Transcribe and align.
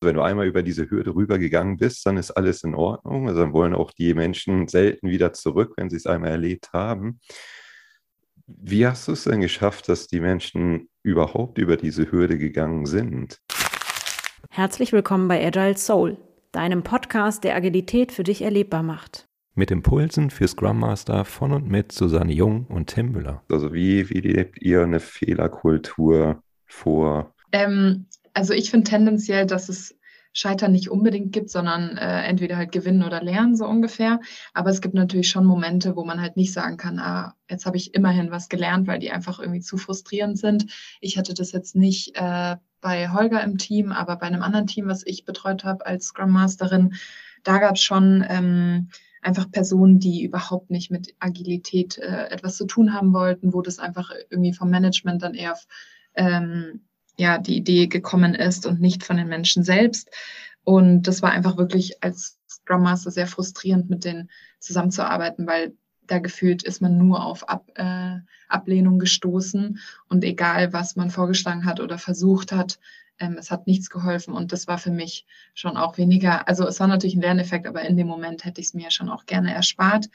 Wenn 0.00 0.14
du 0.14 0.22
einmal 0.22 0.46
über 0.46 0.62
diese 0.62 0.88
Hürde 0.88 1.12
rübergegangen 1.12 1.76
bist, 1.76 2.06
dann 2.06 2.18
ist 2.18 2.30
alles 2.30 2.62
in 2.62 2.76
Ordnung. 2.76 3.26
Also 3.28 3.40
dann 3.40 3.52
wollen 3.52 3.74
auch 3.74 3.90
die 3.90 4.14
Menschen 4.14 4.68
selten 4.68 5.08
wieder 5.08 5.32
zurück, 5.32 5.74
wenn 5.76 5.90
sie 5.90 5.96
es 5.96 6.06
einmal 6.06 6.30
erlebt 6.30 6.72
haben. 6.72 7.18
Wie 8.46 8.86
hast 8.86 9.08
du 9.08 9.12
es 9.12 9.24
denn 9.24 9.40
geschafft, 9.40 9.88
dass 9.88 10.06
die 10.06 10.20
Menschen 10.20 10.88
überhaupt 11.02 11.58
über 11.58 11.76
diese 11.76 12.12
Hürde 12.12 12.38
gegangen 12.38 12.86
sind? 12.86 13.40
Herzlich 14.50 14.92
willkommen 14.92 15.26
bei 15.26 15.44
Agile 15.44 15.76
Soul, 15.76 16.16
deinem 16.52 16.84
Podcast, 16.84 17.42
der 17.42 17.56
Agilität 17.56 18.12
für 18.12 18.22
dich 18.22 18.42
erlebbar 18.42 18.84
macht. 18.84 19.26
Mit 19.56 19.72
Impulsen 19.72 20.30
für 20.30 20.46
Scrum 20.46 20.78
Master 20.78 21.24
von 21.24 21.50
und 21.50 21.68
mit 21.68 21.90
Susanne 21.90 22.32
Jung 22.32 22.66
und 22.66 22.86
Tim 22.86 23.10
Müller. 23.10 23.42
Also 23.50 23.74
wie, 23.74 24.08
wie 24.10 24.20
lebt 24.20 24.62
ihr 24.62 24.84
eine 24.84 25.00
Fehlerkultur 25.00 26.40
vor? 26.66 27.34
Ähm, 27.50 28.06
also 28.38 28.52
ich 28.52 28.70
finde 28.70 28.88
tendenziell, 28.88 29.46
dass 29.46 29.68
es 29.68 29.96
Scheitern 30.32 30.70
nicht 30.70 30.88
unbedingt 30.88 31.32
gibt, 31.32 31.50
sondern 31.50 31.96
äh, 31.96 32.22
entweder 32.22 32.56
halt 32.56 32.70
gewinnen 32.70 33.02
oder 33.02 33.20
lernen, 33.20 33.56
so 33.56 33.66
ungefähr. 33.66 34.20
Aber 34.54 34.70
es 34.70 34.80
gibt 34.80 34.94
natürlich 34.94 35.28
schon 35.28 35.44
Momente, 35.44 35.96
wo 35.96 36.04
man 36.04 36.20
halt 36.20 36.36
nicht 36.36 36.52
sagen 36.52 36.76
kann, 36.76 37.00
ah, 37.00 37.34
jetzt 37.50 37.66
habe 37.66 37.76
ich 37.76 37.94
immerhin 37.94 38.30
was 38.30 38.48
gelernt, 38.48 38.86
weil 38.86 39.00
die 39.00 39.10
einfach 39.10 39.40
irgendwie 39.40 39.60
zu 39.60 39.76
frustrierend 39.76 40.38
sind. 40.38 40.66
Ich 41.00 41.18
hatte 41.18 41.34
das 41.34 41.50
jetzt 41.50 41.74
nicht 41.74 42.14
äh, 42.14 42.54
bei 42.80 43.10
Holger 43.10 43.42
im 43.42 43.58
Team, 43.58 43.90
aber 43.90 44.14
bei 44.14 44.28
einem 44.28 44.42
anderen 44.42 44.68
Team, 44.68 44.86
was 44.86 45.04
ich 45.04 45.24
betreut 45.24 45.64
habe 45.64 45.84
als 45.84 46.06
Scrum 46.06 46.30
Masterin, 46.30 46.94
da 47.42 47.58
gab 47.58 47.74
es 47.74 47.82
schon 47.82 48.24
ähm, 48.28 48.90
einfach 49.20 49.50
Personen, 49.50 49.98
die 49.98 50.22
überhaupt 50.22 50.70
nicht 50.70 50.92
mit 50.92 51.16
Agilität 51.18 51.98
äh, 51.98 52.28
etwas 52.28 52.56
zu 52.56 52.66
tun 52.66 52.94
haben 52.94 53.12
wollten, 53.12 53.52
wo 53.52 53.62
das 53.62 53.80
einfach 53.80 54.12
irgendwie 54.30 54.52
vom 54.52 54.70
Management 54.70 55.24
dann 55.24 55.34
eher 55.34 55.56
ähm, 56.14 56.82
ja, 57.18 57.38
die 57.38 57.56
Idee 57.56 57.88
gekommen 57.88 58.34
ist 58.34 58.64
und 58.64 58.80
nicht 58.80 59.02
von 59.04 59.16
den 59.16 59.28
Menschen 59.28 59.64
selbst. 59.64 60.08
Und 60.64 61.02
das 61.02 61.20
war 61.20 61.30
einfach 61.30 61.56
wirklich 61.56 62.02
als 62.02 62.38
Scrum 62.48 62.82
Master 62.82 63.10
sehr 63.10 63.26
frustrierend, 63.26 63.90
mit 63.90 64.04
denen 64.04 64.30
zusammenzuarbeiten, 64.60 65.46
weil 65.46 65.74
da 66.06 66.18
gefühlt 66.20 66.62
ist 66.62 66.80
man 66.80 66.96
nur 66.96 67.24
auf 67.24 67.48
Ab, 67.48 67.70
äh, 67.74 68.18
Ablehnung 68.48 68.98
gestoßen 68.98 69.78
und 70.08 70.24
egal, 70.24 70.72
was 70.72 70.96
man 70.96 71.10
vorgeschlagen 71.10 71.66
hat 71.66 71.80
oder 71.80 71.98
versucht 71.98 72.52
hat, 72.52 72.78
ähm, 73.18 73.36
es 73.38 73.50
hat 73.50 73.66
nichts 73.66 73.90
geholfen 73.90 74.32
und 74.32 74.52
das 74.52 74.68
war 74.68 74.78
für 74.78 74.90
mich 74.90 75.26
schon 75.54 75.76
auch 75.76 75.98
weniger, 75.98 76.48
also 76.48 76.66
es 76.66 76.80
war 76.80 76.86
natürlich 76.86 77.16
ein 77.16 77.22
Lerneffekt, 77.22 77.66
aber 77.66 77.82
in 77.82 77.96
dem 77.96 78.06
Moment 78.06 78.44
hätte 78.44 78.60
ich 78.60 78.68
es 78.68 78.74
mir 78.74 78.90
schon 78.90 79.08
auch 79.08 79.26
gerne 79.26 79.52
erspart. 79.52 80.08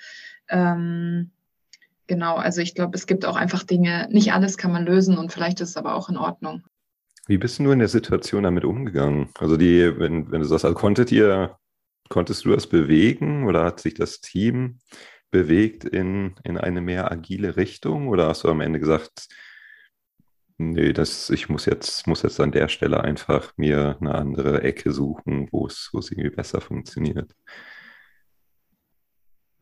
Ähm, 0.50 1.32
genau, 2.08 2.36
also 2.36 2.62
ich 2.62 2.76
glaube, 2.76 2.96
es 2.96 3.06
gibt 3.06 3.26
auch 3.26 3.36
einfach 3.36 3.64
Dinge, 3.64 4.08
nicht 4.10 4.34
alles 4.34 4.58
kann 4.58 4.72
man 4.72 4.86
lösen 4.86 5.18
und 5.18 5.32
vielleicht 5.32 5.62
ist 5.62 5.70
es 5.70 5.78
aber 5.78 5.96
auch 5.96 6.10
in 6.10 6.18
Ordnung. 6.18 6.64
Wie 7.28 7.38
bist 7.38 7.60
du 7.60 7.72
in 7.72 7.80
der 7.80 7.88
Situation 7.88 8.44
damit 8.44 8.66
umgegangen? 8.66 9.30
Also 9.40 9.56
die, 9.56 9.98
wenn, 9.98 10.30
wenn 10.32 10.42
du 10.42 10.48
sagst, 10.48 10.66
also 10.66 10.76
konntet 10.76 11.12
ihr, 11.12 11.58
konntest 12.10 12.44
du 12.44 12.50
das 12.50 12.68
bewegen 12.68 13.46
oder 13.46 13.64
hat 13.64 13.80
sich 13.80 13.94
das 13.94 14.20
Team 14.20 14.80
bewegt 15.32 15.86
in, 15.86 16.36
in 16.44 16.58
eine 16.58 16.82
mehr 16.82 17.12
agile 17.12 17.56
Richtung? 17.56 18.10
Oder 18.10 18.28
hast 18.28 18.44
du 18.44 18.50
am 18.50 18.60
Ende 18.60 18.80
gesagt, 18.80 19.30
nee, 20.58 20.92
das, 20.92 21.30
ich 21.30 21.50
muss 21.50 21.66
jetzt, 21.66 22.08
muss 22.08 22.24
jetzt 22.24 22.40
an 22.42 22.52
der 22.52 22.68
Stelle 22.68 23.02
einfach 23.02 23.54
mir 23.58 23.98
eine 24.02 24.16
andere 24.16 24.62
Ecke 24.62 24.92
suchen, 24.92 25.48
wo 25.52 25.68
es, 25.68 25.92
irgendwie 25.94 26.30
besser 26.30 26.60
funktioniert? 26.60 27.34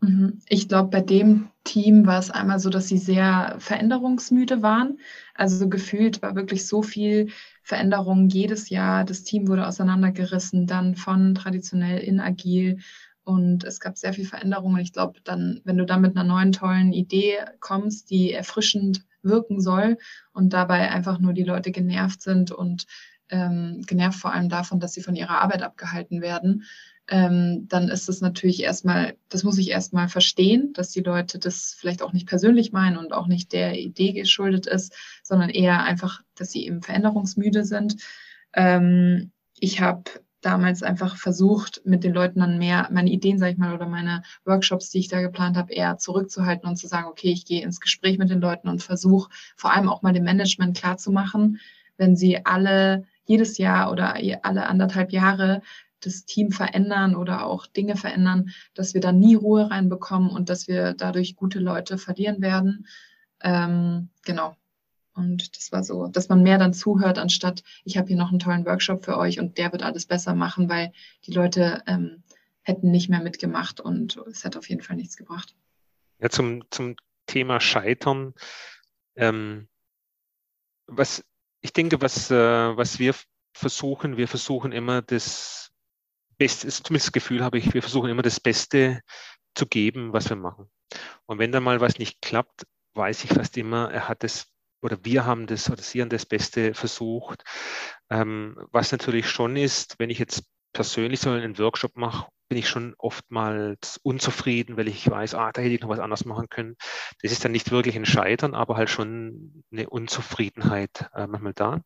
Mhm. 0.02 0.42
Ich 0.50 0.68
glaube, 0.68 0.90
bei 0.90 1.02
dem 1.02 1.50
Team 1.64 2.08
war 2.08 2.18
es 2.18 2.32
einmal 2.32 2.60
so, 2.60 2.70
dass 2.70 2.88
sie 2.88 2.98
sehr 2.98 3.56
veränderungsmüde 3.60 4.64
waren. 4.64 5.00
Also 5.36 5.70
gefühlt 5.70 6.22
war 6.22 6.36
wirklich 6.36 6.68
so 6.68 6.82
viel 6.82 7.30
Veränderung 7.64 8.30
jedes 8.30 8.70
Jahr. 8.70 9.04
Das 9.04 9.24
Team 9.24 9.48
wurde 9.48 9.68
auseinandergerissen, 9.68 10.68
dann 10.68 10.96
von 10.96 11.36
traditionell 11.36 12.00
in 12.00 12.20
agil. 12.20 12.80
Und 13.24 13.64
es 13.64 13.80
gab 13.80 13.98
sehr 13.98 14.14
viel 14.14 14.26
Veränderung. 14.26 14.74
Und 14.74 14.80
ich 14.80 14.94
glaube, 14.94 15.20
dann, 15.24 15.62
wenn 15.64 15.78
du 15.78 15.86
dann 15.86 16.02
mit 16.02 16.16
einer 16.16 16.28
neuen, 16.28 16.52
tollen 16.52 16.92
Idee 16.92 17.38
kommst, 17.60 18.10
die 18.10 18.34
erfrischend 18.34 19.06
wirken 19.22 19.62
soll 19.62 19.98
und 20.34 20.54
dabei 20.54 20.90
einfach 20.92 21.20
nur 21.20 21.34
die 21.34 21.44
Leute 21.44 21.72
genervt 21.72 22.22
sind 22.22 22.52
und 22.52 22.88
ähm, 23.30 23.82
genervt 23.88 24.20
vor 24.20 24.34
allem 24.34 24.50
davon, 24.50 24.80
dass 24.80 24.94
sie 24.94 25.02
von 25.02 25.16
ihrer 25.16 25.42
Arbeit 25.42 25.64
abgehalten 25.64 26.22
werden, 26.22 26.64
ähm, 27.12 27.68
dann 27.68 27.90
ist 27.90 28.08
es 28.08 28.22
natürlich 28.22 28.64
erstmal, 28.64 29.18
das 29.28 29.44
muss 29.44 29.58
ich 29.58 29.70
erstmal 29.70 30.08
verstehen, 30.08 30.72
dass 30.72 30.92
die 30.92 31.02
Leute 31.02 31.40
das 31.40 31.76
vielleicht 31.78 32.02
auch 32.02 32.14
nicht 32.14 32.26
persönlich 32.26 32.72
meinen 32.72 32.96
und 32.96 33.12
auch 33.12 33.28
nicht 33.28 33.52
der 33.52 33.78
Idee 33.78 34.14
geschuldet 34.14 34.66
ist, 34.66 34.96
sondern 35.22 35.50
eher 35.50 35.84
einfach, 35.84 36.22
dass 36.36 36.52
sie 36.52 36.66
eben 36.66 36.82
veränderungsmüde 36.82 37.66
sind. 37.66 37.98
Ähm, 38.54 39.32
ich 39.60 39.82
habe 39.82 40.04
damals 40.40 40.84
einfach 40.84 41.18
versucht, 41.18 41.82
mit 41.84 42.06
den 42.06 42.14
Leuten 42.14 42.40
dann 42.40 42.58
mehr 42.58 42.88
meine 42.92 43.12
Ideen, 43.12 43.40
sage 43.40 43.52
ich 43.52 43.58
mal, 43.58 43.74
oder 43.74 43.88
meine 43.88 44.24
Workshops, 44.46 44.90
die 44.90 45.00
ich 45.00 45.10
da 45.10 45.20
geplant 45.20 45.58
habe, 45.58 45.74
eher 45.74 45.98
zurückzuhalten 45.98 46.70
und 46.70 46.78
zu 46.78 46.88
sagen, 46.88 47.10
okay, 47.10 47.32
ich 47.34 47.44
gehe 47.44 47.62
ins 47.62 47.82
Gespräch 47.82 48.20
mit 48.20 48.30
den 48.30 48.40
Leuten 48.40 48.70
und 48.70 48.82
versuche 48.84 49.30
vor 49.58 49.74
allem 49.74 49.90
auch 49.90 50.02
mal 50.02 50.14
dem 50.14 50.24
Management 50.24 50.78
klarzumachen, 50.78 51.60
wenn 51.98 52.16
sie 52.16 52.46
alle 52.46 53.04
jedes 53.26 53.58
Jahr 53.58 53.92
oder 53.92 54.16
alle 54.44 54.66
anderthalb 54.66 55.12
Jahre 55.12 55.62
das 56.02 56.26
Team 56.26 56.52
verändern 56.52 57.16
oder 57.16 57.46
auch 57.46 57.68
Dinge 57.68 57.96
verändern, 57.96 58.50
dass 58.74 58.94
wir 58.94 59.02
da 59.02 59.12
nie 59.12 59.36
Ruhe 59.36 59.70
reinbekommen 59.70 60.30
und 60.30 60.50
dass 60.50 60.68
wir 60.68 60.94
dadurch 60.94 61.36
gute 61.36 61.60
Leute 61.60 61.98
verlieren 61.98 62.42
werden. 62.42 62.88
Ähm, 63.42 64.10
genau. 64.24 64.56
Und 65.14 65.58
das 65.58 65.72
war 65.72 65.84
so, 65.84 66.08
dass 66.08 66.30
man 66.30 66.42
mehr 66.42 66.58
dann 66.58 66.74
zuhört, 66.74 67.18
anstatt 67.18 67.64
ich 67.84 67.98
habe 67.98 68.08
hier 68.08 68.18
noch 68.18 68.30
einen 68.30 68.40
tollen 68.40 68.66
Workshop 68.66 69.04
für 69.04 69.18
euch 69.18 69.40
und 69.40 69.58
der 69.58 69.72
wird 69.72 69.84
alles 69.84 70.06
besser 70.06 70.34
machen, 70.36 70.70
weil 70.70 70.94
die 71.26 71.34
Leute 71.34 71.84
ähm, 71.86 72.24
hätten 72.62 72.92
nicht 72.92 73.10
mehr 73.10 73.22
mitgemacht 73.22 73.82
und 73.82 74.18
es 74.30 74.46
hat 74.46 74.56
auf 74.56 74.70
jeden 74.70 74.82
Fall 74.82 74.96
nichts 74.96 75.18
gebracht. 75.18 75.56
Ja, 76.20 76.30
zum, 76.30 76.64
zum 76.70 76.96
Thema 77.26 77.60
Scheitern. 77.60 78.34
Ähm, 79.16 79.68
was 80.88 81.26
ich 81.62 81.74
denke, 81.74 82.02
was, 82.02 82.32
äh, 82.32 82.36
was 82.36 83.00
wir 83.00 83.14
versuchen, 83.54 84.18
wir 84.18 84.28
versuchen 84.28 84.72
immer 84.72 85.02
das 85.02 85.71
Bestes, 86.42 86.82
zumindest 86.82 87.10
das 87.10 87.12
Gefühl 87.12 87.44
habe 87.44 87.60
ich, 87.60 87.72
wir 87.72 87.84
versuchen 87.84 88.10
immer 88.10 88.24
das 88.24 88.40
Beste 88.40 89.02
zu 89.54 89.68
geben, 89.68 90.12
was 90.12 90.28
wir 90.28 90.36
machen. 90.36 90.72
Und 91.28 91.38
wenn 91.38 91.52
dann 91.52 91.62
mal 91.62 91.82
was 91.82 92.00
nicht 92.00 92.20
klappt, 92.20 92.64
weiß 92.96 93.26
ich 93.26 93.30
fast 93.30 93.58
immer, 93.58 93.92
er 93.92 94.10
hat 94.10 94.24
es 94.24 94.48
oder 94.82 94.98
wir 95.04 95.28
haben 95.28 95.46
das 95.46 95.70
oder 95.70 95.84
Sie 95.84 96.02
haben 96.02 96.10
das 96.10 96.26
Beste 96.26 96.74
versucht. 96.74 97.44
Ähm, 98.10 98.58
was 98.72 98.92
natürlich 98.92 99.30
schon 99.30 99.56
ist, 99.56 100.00
wenn 100.00 100.10
ich 100.10 100.18
jetzt 100.18 100.44
persönlich 100.74 101.20
so 101.20 101.30
einen 101.30 101.60
Workshop 101.60 101.96
mache, 101.96 102.32
bin 102.50 102.58
ich 102.58 102.68
schon 102.68 102.96
oftmals 102.98 104.00
unzufrieden, 104.02 104.78
weil 104.78 104.88
ich 104.88 105.08
weiß, 105.08 105.36
ah, 105.36 105.52
da 105.52 105.62
hätte 105.62 105.76
ich 105.76 105.82
noch 105.82 105.90
was 105.90 106.00
anderes 106.00 106.26
machen 106.26 106.50
können. 106.50 106.76
Das 107.22 107.32
ist 107.32 107.46
dann 107.46 107.52
nicht 107.52 107.70
wirklich 107.70 107.96
ein 107.96 108.08
Scheitern, 108.08 108.56
aber 108.56 108.78
halt 108.78 108.90
schon 108.90 109.64
eine 109.72 109.88
Unzufriedenheit 109.92 111.08
äh, 111.14 111.28
manchmal 111.28 111.54
da. 111.54 111.82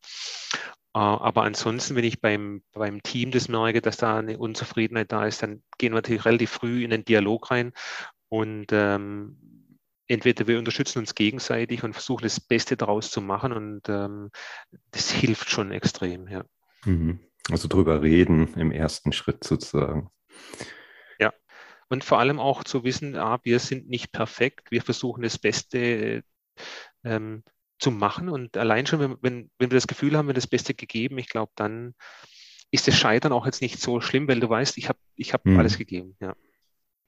Äh, 0.96 0.98
aber 0.98 1.42
ansonsten, 1.42 1.94
wenn 1.94 2.04
ich 2.04 2.22
beim, 2.22 2.62
beim 2.72 3.02
Team 3.02 3.30
das 3.30 3.48
merke, 3.48 3.82
dass 3.82 3.98
da 3.98 4.16
eine 4.16 4.38
Unzufriedenheit 4.38 5.12
da 5.12 5.26
ist, 5.26 5.42
dann 5.42 5.62
gehen 5.76 5.92
wir 5.92 5.96
natürlich 5.96 6.24
relativ 6.24 6.50
früh 6.50 6.84
in 6.84 6.90
den 6.90 7.04
Dialog 7.04 7.50
rein 7.50 7.72
und 8.30 8.68
ähm, 8.70 9.36
entweder 10.08 10.46
wir 10.46 10.58
unterstützen 10.58 11.00
uns 11.00 11.14
gegenseitig 11.14 11.84
und 11.84 11.92
versuchen 11.92 12.22
das 12.22 12.40
Beste 12.40 12.78
daraus 12.78 13.10
zu 13.10 13.20
machen 13.20 13.52
und 13.52 13.82
ähm, 13.90 14.30
das 14.90 15.10
hilft 15.10 15.50
schon 15.50 15.70
extrem, 15.70 16.28
ja. 16.28 16.44
Mhm. 16.86 17.20
Also 17.50 17.68
drüber 17.68 18.00
reden 18.00 18.54
im 18.54 18.72
ersten 18.72 19.12
Schritt 19.12 19.44
sozusagen. 19.44 20.08
Ja, 21.18 21.34
und 21.90 22.04
vor 22.04 22.20
allem 22.20 22.40
auch 22.40 22.64
zu 22.64 22.84
wissen, 22.84 23.16
ah, 23.16 23.38
wir 23.42 23.58
sind 23.58 23.86
nicht 23.86 24.12
perfekt, 24.12 24.70
wir 24.70 24.80
versuchen 24.80 25.22
das 25.22 25.38
Beste 25.38 26.24
ähm, 27.04 27.42
zu 27.78 27.90
machen. 27.90 28.28
Und 28.28 28.56
allein 28.56 28.86
schon, 28.86 29.00
wenn, 29.00 29.16
wenn, 29.20 29.50
wenn 29.58 29.70
wir 29.70 29.76
das 29.76 29.86
Gefühl 29.86 30.16
haben, 30.16 30.26
wir 30.26 30.34
das 30.34 30.46
Beste 30.46 30.74
gegeben, 30.74 31.18
ich 31.18 31.28
glaube, 31.28 31.52
dann 31.56 31.94
ist 32.70 32.88
das 32.88 32.96
Scheitern 32.96 33.32
auch 33.32 33.46
jetzt 33.46 33.62
nicht 33.62 33.80
so 33.80 34.00
schlimm, 34.00 34.28
weil 34.28 34.40
du 34.40 34.48
weißt, 34.48 34.76
ich 34.78 34.88
habe 34.88 34.98
ich 35.14 35.32
hab 35.32 35.44
mhm. 35.44 35.58
alles 35.58 35.78
gegeben. 35.78 36.16
Ja. 36.20 36.34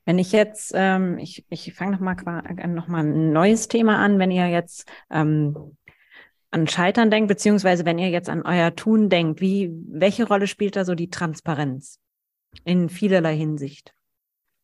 Wenn 0.04 0.19
ich 0.19 0.32
jetzt, 0.32 0.72
ähm, 0.75 1.19
ich, 1.19 1.44
ich 1.50 1.75
fange 1.75 1.92
nochmal 1.92 2.16
noch 2.69 2.88
mal 2.88 3.04
ein 3.04 3.32
neues 3.32 3.69
Thema 3.69 3.98
an, 3.98 4.19
wenn 4.19 4.31
ihr 4.31 4.48
jetzt 4.48 4.90
ähm, 5.10 5.76
an 6.50 6.66
Scheitern 6.66 7.10
denkt, 7.10 7.28
beziehungsweise 7.28 7.84
wenn 7.84 7.98
ihr 7.98 8.08
jetzt 8.08 8.31
an 8.31 8.42
euer 8.42 8.75
Tun 8.75 9.10
denkt, 9.10 9.40
wie, 9.40 9.70
welche 9.88 10.26
Rolle 10.26 10.46
spielt 10.46 10.76
da 10.76 10.84
so 10.84 10.94
die 10.94 11.10
Transparenz 11.10 12.00
in 12.64 12.88
vielerlei 12.88 13.37
Hinsicht? 13.37 13.92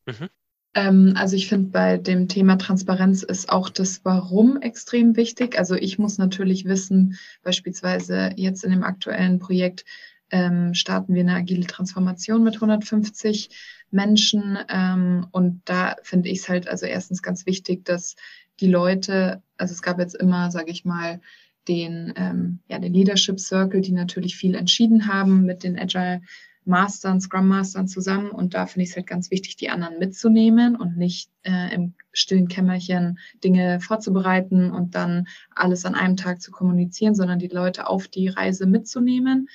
Mhm. 0.07 0.29
Ähm, 0.75 1.13
also 1.15 1.35
ich 1.35 1.47
finde, 1.47 1.69
bei 1.69 1.97
dem 1.97 2.27
Thema 2.27 2.57
Transparenz 2.57 3.23
ist 3.23 3.49
auch 3.49 3.69
das 3.69 4.01
Warum 4.03 4.61
extrem 4.61 5.15
wichtig. 5.15 5.57
Also 5.57 5.75
ich 5.75 5.97
muss 5.97 6.17
natürlich 6.17 6.65
wissen, 6.65 7.17
beispielsweise 7.43 8.31
jetzt 8.35 8.63
in 8.63 8.71
dem 8.71 8.83
aktuellen 8.83 9.39
Projekt 9.39 9.85
ähm, 10.31 10.73
starten 10.73 11.13
wir 11.13 11.21
eine 11.21 11.35
agile 11.35 11.65
Transformation 11.65 12.43
mit 12.43 12.55
150 12.55 13.49
Menschen. 13.89 14.59
Ähm, 14.67 15.27
und 15.31 15.61
da 15.65 15.95
finde 16.03 16.29
ich 16.29 16.39
es 16.39 16.49
halt 16.49 16.67
also 16.67 16.85
erstens 16.85 17.23
ganz 17.23 17.45
wichtig, 17.45 17.85
dass 17.85 18.15
die 18.59 18.67
Leute, 18.67 19.41
also 19.57 19.73
es 19.73 19.81
gab 19.81 19.97
jetzt 19.99 20.15
immer, 20.15 20.51
sage 20.51 20.71
ich 20.71 20.83
mal, 20.83 21.21
den, 21.69 22.13
ähm, 22.17 22.59
ja, 22.67 22.79
den 22.79 22.93
Leadership 22.93 23.39
Circle, 23.39 23.81
die 23.81 23.91
natürlich 23.91 24.35
viel 24.35 24.55
entschieden 24.55 25.07
haben 25.07 25.45
mit 25.45 25.63
den 25.63 25.79
Agile 25.79 26.21
Mastern, 26.65 27.21
Scrum 27.21 27.47
Mastern 27.47 27.87
zusammen 27.87 28.31
und 28.31 28.53
da 28.53 28.65
finde 28.65 28.83
ich 28.83 28.89
es 28.89 28.95
halt 28.95 29.07
ganz 29.07 29.31
wichtig, 29.31 29.55
die 29.55 29.69
anderen 29.69 29.99
mitzunehmen 29.99 30.75
und 30.75 30.97
nicht 30.97 31.29
äh, 31.43 31.73
im 31.73 31.93
stillen 32.11 32.47
Kämmerchen 32.47 33.19
Dinge 33.43 33.79
vorzubereiten 33.79 34.71
und 34.71 34.95
dann 34.95 35.27
alles 35.53 35.85
an 35.85 35.95
einem 35.95 36.17
Tag 36.17 36.41
zu 36.41 36.51
kommunizieren, 36.51 37.15
sondern 37.15 37.39
die 37.39 37.47
Leute 37.47 37.87
auf 37.87 38.07
die 38.07 38.27
Reise 38.27 38.65
mitzunehmen 38.65 39.47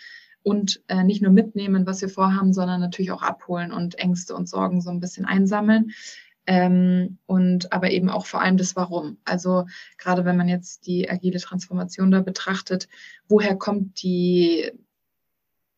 und 0.42 0.82
äh, 0.88 1.04
nicht 1.04 1.22
nur 1.22 1.32
mitnehmen, 1.32 1.86
was 1.86 2.00
wir 2.00 2.08
vorhaben, 2.08 2.52
sondern 2.52 2.80
natürlich 2.80 3.10
auch 3.10 3.22
abholen 3.22 3.72
und 3.72 3.98
Ängste 3.98 4.34
und 4.34 4.48
Sorgen 4.48 4.80
so 4.80 4.90
ein 4.90 5.00
bisschen 5.00 5.26
einsammeln. 5.26 5.92
Ähm, 6.46 7.18
und 7.26 7.72
aber 7.72 7.90
eben 7.90 8.08
auch 8.08 8.26
vor 8.26 8.40
allem 8.40 8.56
das 8.56 8.74
Warum. 8.74 9.18
Also 9.24 9.66
gerade 9.98 10.24
wenn 10.24 10.36
man 10.36 10.48
jetzt 10.48 10.86
die 10.86 11.08
agile 11.08 11.38
Transformation 11.38 12.10
da 12.10 12.22
betrachtet, 12.22 12.88
woher 13.28 13.56
kommt 13.56 14.02
die, 14.02 14.72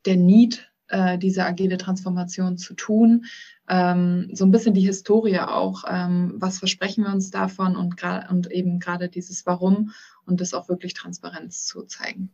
der 0.06 0.17
Need, 0.17 0.71
äh, 0.93 1.19
diese 1.19 1.44
agile 1.44 1.79
Transformation 1.79 2.56
zu 2.56 2.75
tun? 2.75 3.25
Ähm, 3.69 4.31
so 4.33 4.44
ein 4.44 4.50
bisschen 4.50 4.75
die 4.75 4.87
Historie 4.87 5.41
auch. 5.41 5.85
Ähm, 5.89 6.35
was 6.37 6.59
versprechen 6.59 7.05
wir 7.05 7.12
uns 7.12 7.31
davon 7.31 7.77
und, 7.77 8.03
und 8.31 8.50
eben 8.50 8.79
gerade 8.79 9.09
dieses 9.09 9.47
Warum 9.47 9.93
und 10.27 10.41
das 10.41 10.55
auch 10.55 10.69
wirklich 10.69 10.94
Transparenz 10.94 11.67
zu 11.67 11.85
zeigen. 11.85 12.31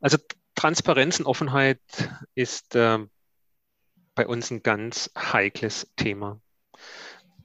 Also 0.00 0.18
Transparenz 0.54 1.18
und 1.18 1.26
Offenheit 1.26 1.80
ist 2.34 2.74
äh, 2.74 2.98
bei 4.14 4.26
uns 4.26 4.50
ein 4.50 4.62
ganz 4.62 5.10
heikles 5.16 5.90
Thema, 5.96 6.40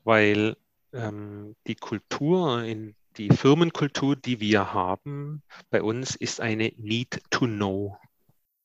weil 0.03 0.55
ähm, 0.93 1.55
die 1.67 1.75
Kultur, 1.75 2.63
in, 2.63 2.95
die 3.17 3.29
Firmenkultur, 3.29 4.15
die 4.15 4.39
wir 4.39 4.73
haben, 4.73 5.43
bei 5.69 5.81
uns 5.81 6.15
ist 6.15 6.39
eine 6.39 6.69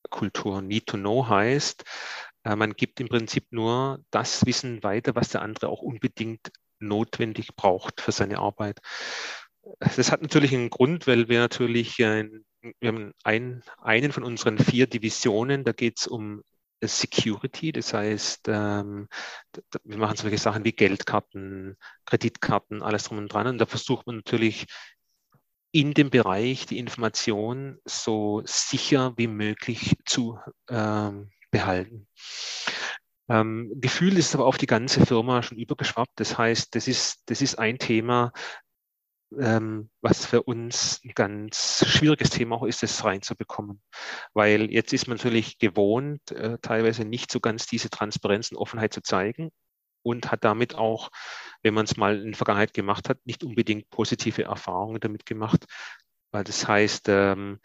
Need-to-Know-Kultur. 0.06 0.62
Need-to-Know 0.62 1.28
heißt, 1.28 1.84
äh, 2.44 2.56
man 2.56 2.72
gibt 2.74 3.00
im 3.00 3.08
Prinzip 3.08 3.46
nur 3.50 4.00
das 4.10 4.44
Wissen 4.46 4.82
weiter, 4.82 5.14
was 5.14 5.28
der 5.30 5.42
andere 5.42 5.68
auch 5.68 5.82
unbedingt 5.82 6.50
notwendig 6.78 7.56
braucht 7.56 8.00
für 8.00 8.12
seine 8.12 8.38
Arbeit. 8.38 8.80
Das 9.78 10.12
hat 10.12 10.22
natürlich 10.22 10.54
einen 10.54 10.70
Grund, 10.70 11.06
weil 11.06 11.28
wir 11.28 11.40
natürlich 11.40 12.02
ein 12.04 12.44
wir 12.80 12.88
haben 12.88 13.12
ein, 13.22 13.62
einen 13.80 14.10
von 14.10 14.24
unseren 14.24 14.58
vier 14.58 14.88
Divisionen, 14.88 15.62
da 15.62 15.70
geht 15.70 16.00
es 16.00 16.08
um 16.08 16.42
Security, 16.82 17.70
das 17.70 17.94
heißt, 17.94 18.48
ähm, 18.48 19.08
wir 19.84 19.98
machen 19.98 20.16
solche 20.16 20.38
Sachen 20.38 20.64
wie 20.64 20.72
Geldkarten, 20.72 21.76
Kreditkarten, 22.06 22.82
alles 22.82 23.04
drum 23.04 23.18
und 23.18 23.32
dran. 23.32 23.46
Und 23.46 23.58
da 23.58 23.66
versucht 23.66 24.06
man 24.06 24.16
natürlich 24.16 24.66
in 25.72 25.92
dem 25.92 26.10
Bereich 26.10 26.66
die 26.66 26.78
Information 26.78 27.78
so 27.84 28.42
sicher 28.44 29.12
wie 29.16 29.26
möglich 29.26 29.96
zu 30.04 30.38
ähm, 30.68 31.30
behalten. 31.50 32.06
Ähm, 33.28 33.72
Gefühl 33.76 34.16
ist 34.18 34.34
aber 34.34 34.46
auf 34.46 34.56
die 34.56 34.66
ganze 34.66 35.04
Firma 35.04 35.42
schon 35.42 35.58
übergeschwappt. 35.58 36.12
Das 36.16 36.38
heißt, 36.38 36.74
das 36.74 36.88
ist, 36.88 37.22
das 37.26 37.42
ist 37.42 37.58
ein 37.58 37.78
Thema, 37.78 38.32
ähm, 39.38 39.90
was 40.00 40.24
für 40.24 40.42
uns 40.44 41.00
ein 41.04 41.12
ganz 41.14 41.84
schwieriges 41.86 42.30
Thema 42.30 42.56
auch 42.56 42.64
ist, 42.64 42.82
das 42.82 43.04
reinzubekommen. 43.04 43.82
Weil 44.34 44.70
jetzt 44.70 44.92
ist 44.92 45.08
man 45.08 45.16
natürlich 45.16 45.58
gewohnt, 45.58 46.30
äh, 46.30 46.58
teilweise 46.62 47.04
nicht 47.04 47.32
so 47.32 47.40
ganz 47.40 47.66
diese 47.66 47.90
Transparenz 47.90 48.52
und 48.52 48.58
Offenheit 48.58 48.92
zu 48.92 49.02
zeigen 49.02 49.50
und 50.06 50.30
hat 50.30 50.44
damit 50.44 50.76
auch, 50.76 51.10
wenn 51.62 51.74
man 51.74 51.84
es 51.84 51.96
mal 51.96 52.16
in 52.18 52.28
der 52.28 52.36
Vergangenheit 52.36 52.74
gemacht 52.74 53.08
hat, 53.08 53.18
nicht 53.24 53.42
unbedingt 53.42 53.90
positive 53.90 54.44
Erfahrungen 54.44 55.00
damit 55.00 55.26
gemacht. 55.26 55.64
Weil 56.30 56.44
das 56.44 56.68
heißt, 56.68 57.08
ähm, 57.08 57.58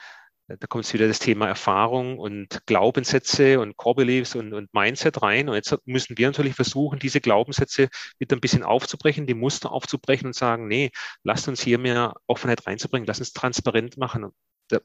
da 0.48 0.68
kommt 0.68 0.92
wieder 0.94 1.08
das 1.08 1.20
Thema 1.20 1.48
Erfahrung 1.48 2.18
und 2.18 2.66
Glaubenssätze 2.66 3.60
und 3.60 3.78
Core 3.78 3.96
Beliefs 3.96 4.36
und, 4.36 4.54
und 4.54 4.74
Mindset 4.74 5.22
rein. 5.22 5.50
Und 5.50 5.56
jetzt 5.56 5.78
müssen 5.86 6.18
wir 6.18 6.28
natürlich 6.28 6.56
versuchen, 6.56 7.00
diese 7.00 7.22
Glaubenssätze 7.22 7.90
wieder 8.20 8.36
ein 8.36 8.42
bisschen 8.42 8.64
aufzubrechen, 8.64 9.28
die 9.28 9.34
Muster 9.34 9.72
aufzubrechen 9.72 10.28
und 10.28 10.36
sagen, 10.36 10.68
nee, 10.68 10.92
lasst 11.24 11.48
uns 11.48 11.62
hier 11.62 11.78
mehr 11.78 12.16
Offenheit 12.28 12.66
reinzubringen, 12.68 13.08
lass 13.08 13.20
uns 13.20 13.34
transparent 13.34 13.98
machen. 13.98 14.32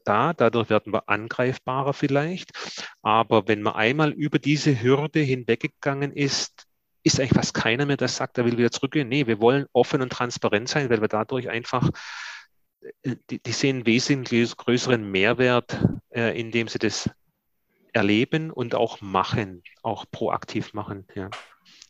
Da, 0.03 0.33
dadurch 0.33 0.69
werden 0.69 0.93
wir 0.93 1.09
angreifbarer 1.09 1.93
vielleicht. 1.93 2.51
Aber 3.01 3.47
wenn 3.47 3.61
man 3.61 3.75
einmal 3.75 4.11
über 4.11 4.39
diese 4.39 4.81
Hürde 4.81 5.21
hinweggegangen 5.21 6.11
ist, 6.11 6.66
ist 7.07 7.19
eigentlich 7.19 7.33
fast 7.33 7.53
keiner 7.53 7.85
mehr, 7.85 7.97
der 7.97 8.07
sagt, 8.07 8.37
er 8.37 8.45
will 8.45 8.57
wieder 8.57 8.71
zurückgehen. 8.71 9.09
Nee, 9.09 9.27
wir 9.27 9.39
wollen 9.39 9.65
offen 9.73 10.01
und 10.01 10.11
transparent 10.11 10.69
sein, 10.69 10.89
weil 10.89 11.01
wir 11.01 11.07
dadurch 11.07 11.49
einfach 11.49 11.89
äh, 13.03 13.15
die, 13.29 13.41
die 13.41 13.51
sehen 13.51 13.85
wesentlich 13.85 14.55
größeren 14.55 15.09
Mehrwert, 15.09 15.79
äh, 16.09 16.39
indem 16.39 16.67
sie 16.67 16.79
das 16.79 17.09
erleben 17.93 18.51
und 18.51 18.75
auch 18.75 19.01
machen, 19.01 19.63
auch 19.81 20.05
proaktiv 20.11 20.73
machen. 20.73 21.07
Ja. 21.15 21.29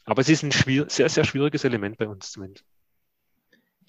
Aber 0.06 0.22
es 0.22 0.30
ist 0.30 0.44
ein 0.44 0.52
sehr, 0.90 1.10
sehr 1.10 1.24
schwieriges 1.26 1.66
Element 1.66 1.98
bei 1.98 2.08
uns 2.08 2.32
zumindest. 2.32 2.66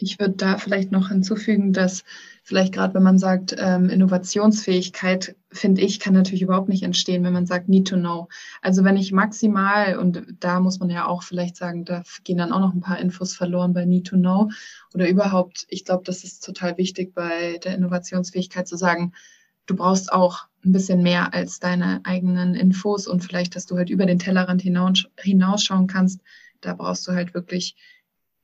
Ich 0.01 0.21
würde 0.21 0.35
da 0.35 0.59
vielleicht 0.59 0.93
noch 0.93 1.09
hinzufügen, 1.09 1.73
dass 1.73 2.05
vielleicht 2.45 2.73
gerade, 2.73 2.95
wenn 2.95 3.03
man 3.03 3.19
sagt, 3.19 3.55
ähm, 3.59 3.89
Innovationsfähigkeit, 3.91 5.35
finde 5.51 5.81
ich, 5.81 5.99
kann 5.99 6.15
natürlich 6.15 6.43
überhaupt 6.43 6.69
nicht 6.69 6.85
entstehen, 6.85 7.25
wenn 7.25 7.33
man 7.33 7.47
sagt, 7.47 7.69
need 7.69 7.89
to 7.89 7.97
know. 7.97 8.29
Also 8.63 8.85
wenn 8.85 8.97
ich 8.97 9.13
maximal, 9.13 9.99
und 9.99 10.23
da 10.41 10.61
muss 10.61 10.79
man 10.79 10.89
ja 10.89 11.07
auch 11.07 11.25
vielleicht 11.25 11.57
sagen, 11.57 11.85
da 11.85 12.05
gehen 12.23 12.39
dann 12.39 12.53
auch 12.53 12.61
noch 12.61 12.75
ein 12.75 12.81
paar 12.81 13.01
Infos 13.01 13.35
verloren 13.35 13.73
bei 13.73 13.85
need 13.85 14.07
to 14.07 14.17
know 14.17 14.51
oder 14.95 15.09
überhaupt, 15.09 15.67
ich 15.69 15.85
glaube, 15.85 16.05
das 16.05 16.23
ist 16.23 16.45
total 16.45 16.79
wichtig 16.79 17.13
bei 17.15 17.59
der 17.65 17.75
Innovationsfähigkeit 17.75 18.69
zu 18.69 18.77
sagen, 18.77 19.13
du 19.67 19.75
brauchst 19.75 20.13
auch 20.13 20.47
ein 20.65 20.73
bisschen 20.73 21.03
mehr 21.03 21.35
als 21.35 21.59
deine 21.59 22.01
eigenen 22.05 22.55
Infos 22.55 23.07
und 23.09 23.23
vielleicht, 23.23 23.57
dass 23.57 23.67
du 23.67 23.77
halt 23.77 23.91
über 23.91 24.07
den 24.07 24.19
Tellerrand 24.19 24.63
hinausschauen 24.63 25.87
kannst. 25.87 26.21
Da 26.61 26.75
brauchst 26.75 27.07
du 27.07 27.13
halt 27.13 27.35
wirklich 27.35 27.77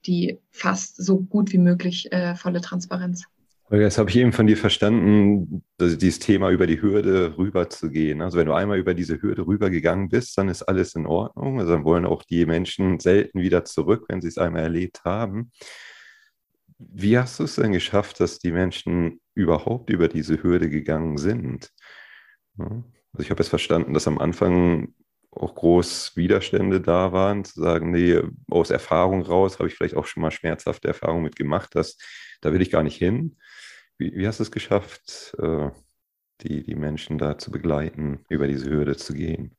die 0.06 0.40
fast 0.50 0.96
so 0.96 1.20
gut 1.20 1.52
wie 1.52 1.58
möglich 1.58 2.12
äh, 2.12 2.34
volle 2.34 2.60
Transparenz. 2.60 3.24
Jetzt 3.70 3.96
habe 3.96 4.10
ich 4.10 4.16
eben 4.16 4.32
von 4.32 4.46
dir 4.46 4.58
verstanden, 4.58 5.64
dass 5.78 5.96
dieses 5.96 6.18
Thema 6.18 6.50
über 6.50 6.66
die 6.66 6.82
Hürde 6.82 7.36
rüber 7.38 7.70
zu 7.70 7.90
gehen. 7.90 8.20
Also 8.20 8.38
wenn 8.38 8.46
du 8.46 8.52
einmal 8.52 8.78
über 8.78 8.92
diese 8.92 9.20
Hürde 9.20 9.46
rübergegangen 9.46 10.10
bist, 10.10 10.36
dann 10.36 10.48
ist 10.48 10.62
alles 10.62 10.94
in 10.94 11.06
Ordnung. 11.06 11.58
Also 11.58 11.72
dann 11.72 11.84
wollen 11.84 12.04
auch 12.04 12.22
die 12.22 12.44
Menschen 12.44 13.00
selten 13.00 13.40
wieder 13.40 13.64
zurück, 13.64 14.04
wenn 14.08 14.20
sie 14.20 14.28
es 14.28 14.38
einmal 14.38 14.62
erlebt 14.62 15.04
haben. 15.04 15.50
Wie 16.78 17.16
hast 17.16 17.40
du 17.40 17.44
es 17.44 17.56
denn 17.56 17.72
geschafft, 17.72 18.20
dass 18.20 18.38
die 18.38 18.52
Menschen 18.52 19.20
überhaupt 19.34 19.88
über 19.88 20.08
diese 20.08 20.42
Hürde 20.42 20.68
gegangen 20.68 21.16
sind? 21.16 21.70
Also 22.58 22.84
ich 23.18 23.30
habe 23.30 23.42
es 23.42 23.48
verstanden, 23.48 23.94
dass 23.94 24.06
am 24.06 24.18
Anfang 24.18 24.92
auch 25.36 25.54
groß 25.54 26.16
Widerstände 26.16 26.80
da 26.80 27.12
waren, 27.12 27.44
zu 27.44 27.60
sagen, 27.60 27.90
nee, 27.90 28.20
aus 28.50 28.70
Erfahrung 28.70 29.22
raus 29.22 29.58
habe 29.58 29.68
ich 29.68 29.74
vielleicht 29.74 29.96
auch 29.96 30.06
schon 30.06 30.22
mal 30.22 30.30
schmerzhafte 30.30 30.88
Erfahrungen 30.88 31.24
mit 31.24 31.36
gemacht, 31.36 31.74
dass 31.74 31.98
da 32.40 32.52
will 32.52 32.62
ich 32.62 32.70
gar 32.70 32.82
nicht 32.82 32.96
hin. 32.96 33.36
Wie, 33.98 34.14
wie 34.14 34.26
hast 34.26 34.40
du 34.40 34.42
es 34.44 34.50
geschafft, 34.50 35.34
äh, 35.38 35.70
die, 36.40 36.62
die 36.62 36.74
Menschen 36.74 37.18
da 37.18 37.38
zu 37.38 37.50
begleiten, 37.50 38.24
über 38.28 38.46
diese 38.46 38.68
Hürde 38.68 38.96
zu 38.96 39.14
gehen? 39.14 39.56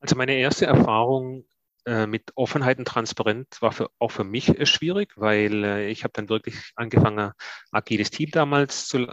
Also 0.00 0.16
meine 0.16 0.34
erste 0.34 0.66
Erfahrung 0.66 1.44
äh, 1.86 2.06
mit 2.06 2.32
Offenheit 2.34 2.78
und 2.78 2.86
Transparenz 2.86 3.62
war 3.62 3.72
für, 3.72 3.88
auch 3.98 4.10
für 4.10 4.24
mich 4.24 4.48
äh, 4.48 4.66
schwierig, 4.66 5.12
weil 5.16 5.64
ich 5.88 6.04
habe 6.04 6.12
dann 6.14 6.28
wirklich 6.28 6.72
angefangen, 6.76 7.32
agiles 7.70 8.10
Team 8.10 8.30
damals 8.30 8.88
zu, 8.88 9.06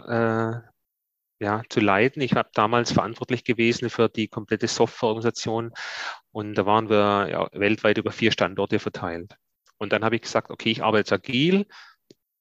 ja, 1.42 1.62
zu 1.68 1.80
leiten. 1.80 2.22
Ich 2.22 2.34
habe 2.34 2.50
damals 2.54 2.92
verantwortlich 2.92 3.44
gewesen 3.44 3.90
für 3.90 4.08
die 4.08 4.28
komplette 4.28 4.68
Softwareorganisation 4.68 5.72
und 6.30 6.54
da 6.54 6.66
waren 6.66 6.88
wir 6.88 7.28
ja, 7.30 7.48
weltweit 7.52 7.98
über 7.98 8.12
vier 8.12 8.32
Standorte 8.32 8.78
verteilt. 8.78 9.36
Und 9.78 9.92
dann 9.92 10.04
habe 10.04 10.16
ich 10.16 10.22
gesagt, 10.22 10.50
okay, 10.50 10.70
ich 10.70 10.82
arbeite 10.82 11.00
jetzt 11.00 11.12
agil, 11.12 11.66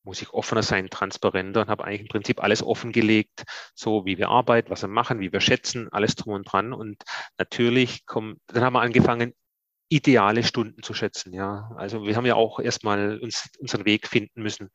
muss 0.03 0.21
ich 0.21 0.33
offener 0.33 0.63
sein, 0.63 0.89
transparenter 0.89 1.61
und 1.61 1.69
habe 1.69 1.83
eigentlich 1.83 2.01
im 2.01 2.07
Prinzip 2.07 2.41
alles 2.41 2.63
offengelegt, 2.63 3.43
so 3.75 4.05
wie 4.05 4.17
wir 4.17 4.29
arbeiten, 4.29 4.69
was 4.69 4.83
wir 4.83 4.89
machen, 4.89 5.19
wie 5.19 5.31
wir 5.31 5.41
schätzen, 5.41 5.89
alles 5.91 6.15
drum 6.15 6.33
und 6.35 6.43
dran. 6.51 6.73
Und 6.73 7.03
natürlich 7.37 8.05
kommen, 8.05 8.37
dann 8.47 8.63
haben 8.63 8.73
wir 8.73 8.81
angefangen, 8.81 9.33
ideale 9.89 10.43
Stunden 10.43 10.83
zu 10.83 10.93
schätzen. 10.93 11.33
Ja, 11.33 11.71
also 11.75 12.03
wir 12.03 12.15
haben 12.15 12.25
ja 12.25 12.35
auch 12.35 12.59
erstmal 12.59 13.19
uns 13.19 13.49
unseren 13.59 13.85
Weg 13.85 14.07
finden 14.07 14.41
müssen. 14.41 14.69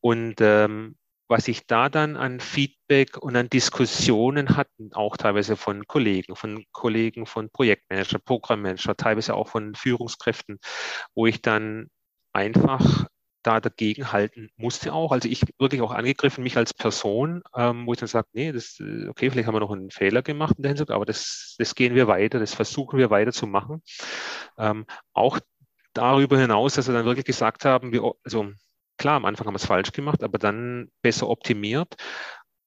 Und 0.00 0.40
ähm, 0.40 0.96
was 1.28 1.48
ich 1.48 1.66
da 1.66 1.88
dann 1.88 2.16
an 2.16 2.40
Feedback 2.40 3.16
und 3.18 3.36
an 3.36 3.48
Diskussionen 3.48 4.56
hatten, 4.56 4.92
auch 4.92 5.16
teilweise 5.16 5.56
von 5.56 5.86
Kollegen, 5.86 6.36
von 6.36 6.64
Kollegen 6.72 7.26
von 7.26 7.50
Projektmanager, 7.50 8.18
Programmmanager, 8.18 8.96
teilweise 8.96 9.34
auch 9.34 9.48
von 9.48 9.74
Führungskräften, 9.74 10.58
wo 11.14 11.26
ich 11.26 11.42
dann 11.42 11.88
einfach 12.32 13.06
da 13.42 13.60
dagegen 13.60 14.12
halten 14.12 14.50
musste 14.56 14.92
auch. 14.92 15.12
Also 15.12 15.28
ich 15.28 15.42
wirklich 15.58 15.80
auch 15.80 15.92
angegriffen, 15.92 16.42
mich 16.42 16.56
als 16.56 16.74
Person, 16.74 17.42
ähm, 17.54 17.86
wo 17.86 17.92
ich 17.92 17.98
dann 17.98 18.08
sage, 18.08 18.26
nee, 18.32 18.50
das, 18.50 18.80
äh, 18.80 19.08
okay, 19.08 19.30
vielleicht 19.30 19.46
haben 19.46 19.54
wir 19.54 19.60
noch 19.60 19.70
einen 19.70 19.90
Fehler 19.90 20.22
gemacht 20.22 20.54
in 20.56 20.62
der 20.62 20.70
Hinsicht, 20.70 20.90
aber 20.90 21.04
das, 21.04 21.54
das 21.58 21.74
gehen 21.74 21.94
wir 21.94 22.08
weiter, 22.08 22.40
das 22.40 22.54
versuchen 22.54 22.98
wir 22.98 23.10
weiter 23.10 23.32
zu 23.32 23.46
machen. 23.46 23.82
Ähm, 24.58 24.84
auch 25.12 25.38
darüber 25.92 26.38
hinaus, 26.38 26.74
dass 26.74 26.88
wir 26.88 26.94
dann 26.94 27.04
wirklich 27.04 27.24
gesagt 27.24 27.64
haben, 27.64 27.92
wir, 27.92 28.12
also 28.24 28.50
Klar, 28.98 29.16
am 29.16 29.24
Anfang 29.24 29.46
haben 29.46 29.54
wir 29.54 29.58
es 29.58 29.66
falsch 29.66 29.92
gemacht, 29.92 30.22
aber 30.22 30.38
dann 30.38 30.90
besser 31.02 31.28
optimiert. 31.28 31.96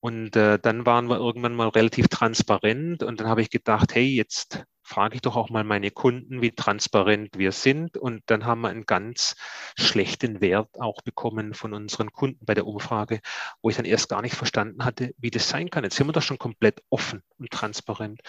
Und 0.01 0.35
äh, 0.37 0.57
dann 0.59 0.85
waren 0.85 1.09
wir 1.09 1.17
irgendwann 1.17 1.55
mal 1.55 1.67
relativ 1.69 2.07
transparent 2.07 3.03
und 3.03 3.19
dann 3.19 3.27
habe 3.27 3.41
ich 3.41 3.49
gedacht, 3.49 3.93
hey, 3.93 4.05
jetzt 4.05 4.63
frage 4.89 5.15
ich 5.15 5.21
doch 5.21 5.35
auch 5.35 5.49
mal 5.49 5.63
meine 5.63 5.91
Kunden, 5.91 6.41
wie 6.41 6.51
transparent 6.51 7.37
wir 7.37 7.51
sind. 7.51 7.97
Und 7.97 8.23
dann 8.27 8.45
haben 8.45 8.61
wir 8.61 8.69
einen 8.69 8.85
ganz 8.85 9.35
schlechten 9.77 10.41
Wert 10.41 10.69
auch 10.79 11.01
bekommen 11.03 11.53
von 11.53 11.73
unseren 11.73 12.11
Kunden 12.11 12.45
bei 12.45 12.53
der 12.55 12.65
Umfrage, 12.65 13.19
wo 13.61 13.69
ich 13.69 13.75
dann 13.75 13.85
erst 13.85 14.09
gar 14.09 14.21
nicht 14.21 14.35
verstanden 14.35 14.85
hatte, 14.85 15.13
wie 15.17 15.31
das 15.31 15.49
sein 15.49 15.69
kann. 15.69 15.83
Jetzt 15.83 15.97
sind 15.97 16.07
wir 16.07 16.13
doch 16.13 16.21
schon 16.21 16.39
komplett 16.39 16.81
offen 16.89 17.21
und 17.37 17.51
transparent. 17.51 18.21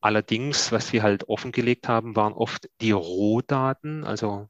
Allerdings, 0.00 0.72
was 0.72 0.92
wir 0.92 1.02
halt 1.02 1.28
offengelegt 1.28 1.88
haben, 1.88 2.16
waren 2.16 2.32
oft 2.32 2.68
die 2.80 2.92
Rohdaten, 2.92 4.04
also 4.04 4.48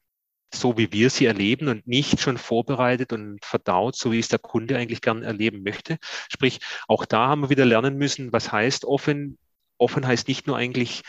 so 0.53 0.77
wie 0.79 0.93
wir 0.93 1.11
sie 1.11 1.27
erleben 1.27 1.69
und 1.69 1.87
nicht 1.87 2.21
schon 2.21 2.39
vorbereitet 2.39 3.13
und 3.13 3.45
verdaut, 3.45 3.97
so 3.97 4.13
wie 4.13 4.19
es 4.19 4.29
der 4.29 4.39
Kunde 4.39 4.77
eigentlich 4.77 5.01
gern 5.01 5.23
erleben 5.23 5.63
möchte. 5.63 5.99
Sprich, 6.29 6.61
auch 6.87 7.05
da 7.05 7.29
haben 7.29 7.43
wir 7.43 7.51
wieder 7.51 7.67
lernen 7.67 7.97
müssen, 7.97 8.33
was 8.33 8.51
heißt 8.53 8.85
offen. 8.85 9.39
Offen 9.79 10.07
heißt 10.07 10.27
nicht 10.29 10.47
nur 10.47 10.57
eigentlich 10.57 11.03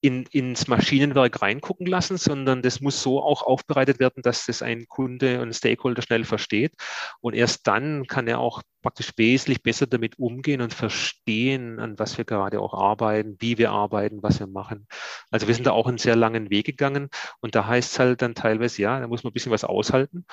in, 0.00 0.24
ins 0.30 0.68
Maschinenwerk 0.68 1.42
reingucken 1.42 1.86
lassen, 1.86 2.16
sondern 2.16 2.62
das 2.62 2.80
muss 2.80 3.02
so 3.02 3.20
auch 3.22 3.42
aufbereitet 3.42 3.98
werden, 3.98 4.22
dass 4.22 4.46
das 4.46 4.62
ein 4.62 4.86
Kunde 4.86 5.40
und 5.42 5.54
Stakeholder 5.54 6.02
schnell 6.02 6.24
versteht. 6.24 6.72
Und 7.20 7.34
erst 7.34 7.66
dann 7.66 8.06
kann 8.06 8.28
er 8.28 8.38
auch 8.38 8.62
praktisch 8.80 9.12
wesentlich 9.16 9.62
besser 9.62 9.86
damit 9.86 10.18
umgehen 10.18 10.60
und 10.60 10.72
verstehen, 10.72 11.80
an 11.80 11.98
was 11.98 12.16
wir 12.16 12.24
gerade 12.24 12.60
auch 12.60 12.74
arbeiten, 12.74 13.36
wie 13.40 13.58
wir 13.58 13.70
arbeiten, 13.72 14.22
was 14.22 14.38
wir 14.38 14.46
machen. 14.46 14.86
Also 15.30 15.48
wir 15.48 15.54
sind 15.54 15.66
da 15.66 15.72
auch 15.72 15.88
einen 15.88 15.98
sehr 15.98 16.16
langen 16.16 16.50
Weg 16.50 16.66
gegangen 16.66 17.08
und 17.40 17.54
da 17.54 17.66
heißt 17.66 17.92
es 17.92 17.98
halt 17.98 18.22
dann 18.22 18.34
teilweise, 18.34 18.82
ja, 18.82 19.00
da 19.00 19.08
muss 19.08 19.24
man 19.24 19.30
ein 19.30 19.34
bisschen 19.34 19.52
was 19.52 19.64
aushalten 19.64 20.26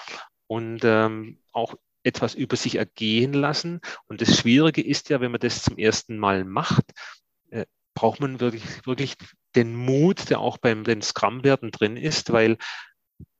und 0.47 0.81
ähm, 0.83 1.39
auch 1.51 1.75
etwas 2.03 2.35
über 2.35 2.55
sich 2.55 2.75
ergehen 2.75 3.33
lassen. 3.33 3.81
Und 4.07 4.21
das 4.21 4.37
Schwierige 4.37 4.85
ist 4.85 5.09
ja, 5.09 5.21
wenn 5.21 5.31
man 5.31 5.39
das 5.39 5.63
zum 5.63 5.77
ersten 5.77 6.17
Mal 6.17 6.45
macht, 6.45 6.85
äh, 7.49 7.65
braucht 7.95 8.19
man 8.19 8.39
wirklich, 8.39 8.85
wirklich 8.85 9.15
den 9.55 9.75
Mut, 9.75 10.29
der 10.29 10.39
auch 10.39 10.57
beim 10.57 10.83
den 10.83 11.01
Scrum-Werten 11.01 11.71
drin 11.71 11.97
ist, 11.97 12.31
weil 12.31 12.57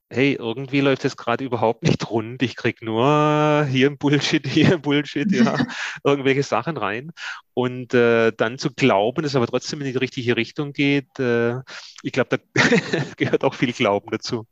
hey, 0.09 0.33
irgendwie 0.33 0.81
läuft 0.81 1.03
es 1.03 1.17
gerade 1.17 1.43
überhaupt 1.43 1.83
nicht 1.83 2.09
rund. 2.09 2.41
Ich 2.41 2.55
kriege 2.55 2.85
nur 2.85 3.65
hier 3.69 3.89
ein 3.89 3.97
Bullshit, 3.97 4.45
hier 4.47 4.73
ein 4.73 4.81
Bullshit, 4.81 5.31
ja, 5.31 5.57
irgendwelche 6.03 6.43
Sachen 6.43 6.77
rein. 6.77 7.11
Und 7.53 7.93
äh, 7.93 8.31
dann 8.35 8.57
zu 8.57 8.71
glauben, 8.73 9.23
dass 9.23 9.31
es 9.31 9.35
aber 9.35 9.47
trotzdem 9.47 9.81
in 9.81 9.91
die 9.91 9.97
richtige 9.97 10.35
Richtung 10.35 10.73
geht, 10.73 11.19
äh, 11.19 11.59
ich 12.01 12.11
glaube, 12.11 12.37
da 12.37 12.61
gehört 13.17 13.43
auch 13.43 13.53
viel 13.53 13.73
Glauben 13.73 14.09
dazu. 14.11 14.47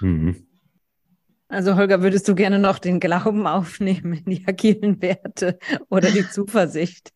Mhm. 0.00 0.46
Also 1.48 1.76
Holger, 1.76 2.02
würdest 2.02 2.26
du 2.26 2.34
gerne 2.34 2.58
noch 2.58 2.80
den 2.80 2.98
Glauben 2.98 3.46
aufnehmen 3.46 4.14
in 4.14 4.24
die 4.24 4.48
agilen 4.48 5.00
Werte 5.00 5.58
oder 5.88 6.10
die 6.10 6.28
Zuversicht? 6.28 7.12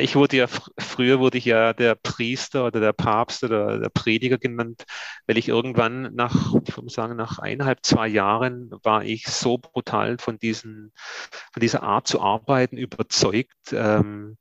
Ich 0.00 0.16
wurde 0.16 0.36
ja 0.36 0.46
früher 0.46 1.18
wurde 1.20 1.38
ich 1.38 1.44
ja 1.44 1.72
der 1.72 1.94
Priester 1.94 2.66
oder 2.66 2.80
der 2.80 2.92
Papst 2.92 3.44
oder 3.44 3.78
der 3.78 3.88
Prediger 3.88 4.38
genannt, 4.38 4.84
weil 5.26 5.38
ich 5.38 5.48
irgendwann 5.48 6.14
nach, 6.14 6.54
ich 6.66 6.76
würde 6.76 6.90
sagen, 6.90 7.16
nach 7.16 7.38
eineinhalb, 7.38 7.84
zwei 7.84 8.08
Jahren 8.08 8.70
war 8.82 9.04
ich 9.04 9.26
so 9.26 9.58
brutal 9.58 10.18
von 10.18 10.38
diesen, 10.38 10.92
von 11.52 11.60
dieser 11.60 11.82
Art 11.82 12.06
zu 12.06 12.20
arbeiten 12.20 12.76
überzeugt, 12.76 13.72
ähm, 13.72 14.38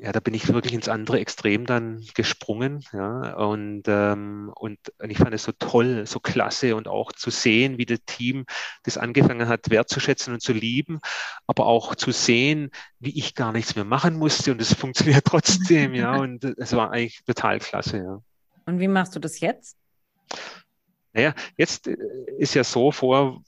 ja, 0.00 0.12
da 0.12 0.20
bin 0.20 0.34
ich 0.34 0.52
wirklich 0.52 0.74
ins 0.74 0.88
andere 0.88 1.20
Extrem 1.20 1.66
dann 1.66 2.04
gesprungen. 2.14 2.84
Ja, 2.92 3.34
und, 3.36 3.84
ähm, 3.86 4.52
und, 4.54 4.78
ich 5.08 5.18
fand 5.18 5.34
es 5.34 5.44
so 5.44 5.52
toll, 5.58 6.06
so 6.06 6.20
klasse 6.20 6.76
und 6.76 6.88
auch 6.88 7.12
zu 7.12 7.30
sehen, 7.30 7.78
wie 7.78 7.86
das 7.86 8.00
Team 8.06 8.44
das 8.82 8.98
angefangen 8.98 9.48
hat, 9.48 9.70
wertzuschätzen 9.70 10.34
und 10.34 10.40
zu 10.40 10.52
lieben, 10.52 11.00
aber 11.46 11.66
auch 11.66 11.94
zu 11.94 12.10
sehen, 12.10 12.70
wie 12.98 13.16
ich 13.18 13.34
gar 13.34 13.52
nichts 13.52 13.74
mehr 13.74 13.84
machen 13.84 14.16
musste 14.16 14.52
und 14.52 14.60
es 14.60 14.74
funktioniert 14.74 15.24
trotzdem. 15.24 15.94
ja, 15.94 16.16
und 16.20 16.44
es 16.44 16.72
war 16.72 16.90
eigentlich 16.90 17.22
total 17.24 17.58
klasse. 17.58 17.98
Ja. 17.98 18.22
Und 18.66 18.80
wie 18.80 18.88
machst 18.88 19.14
du 19.14 19.20
das 19.20 19.40
jetzt? 19.40 19.76
Naja, 21.12 21.34
jetzt 21.56 21.88
äh, 21.88 21.96
ist 22.38 22.54
ja 22.54 22.64
so, 22.64 22.92
vor 22.92 23.42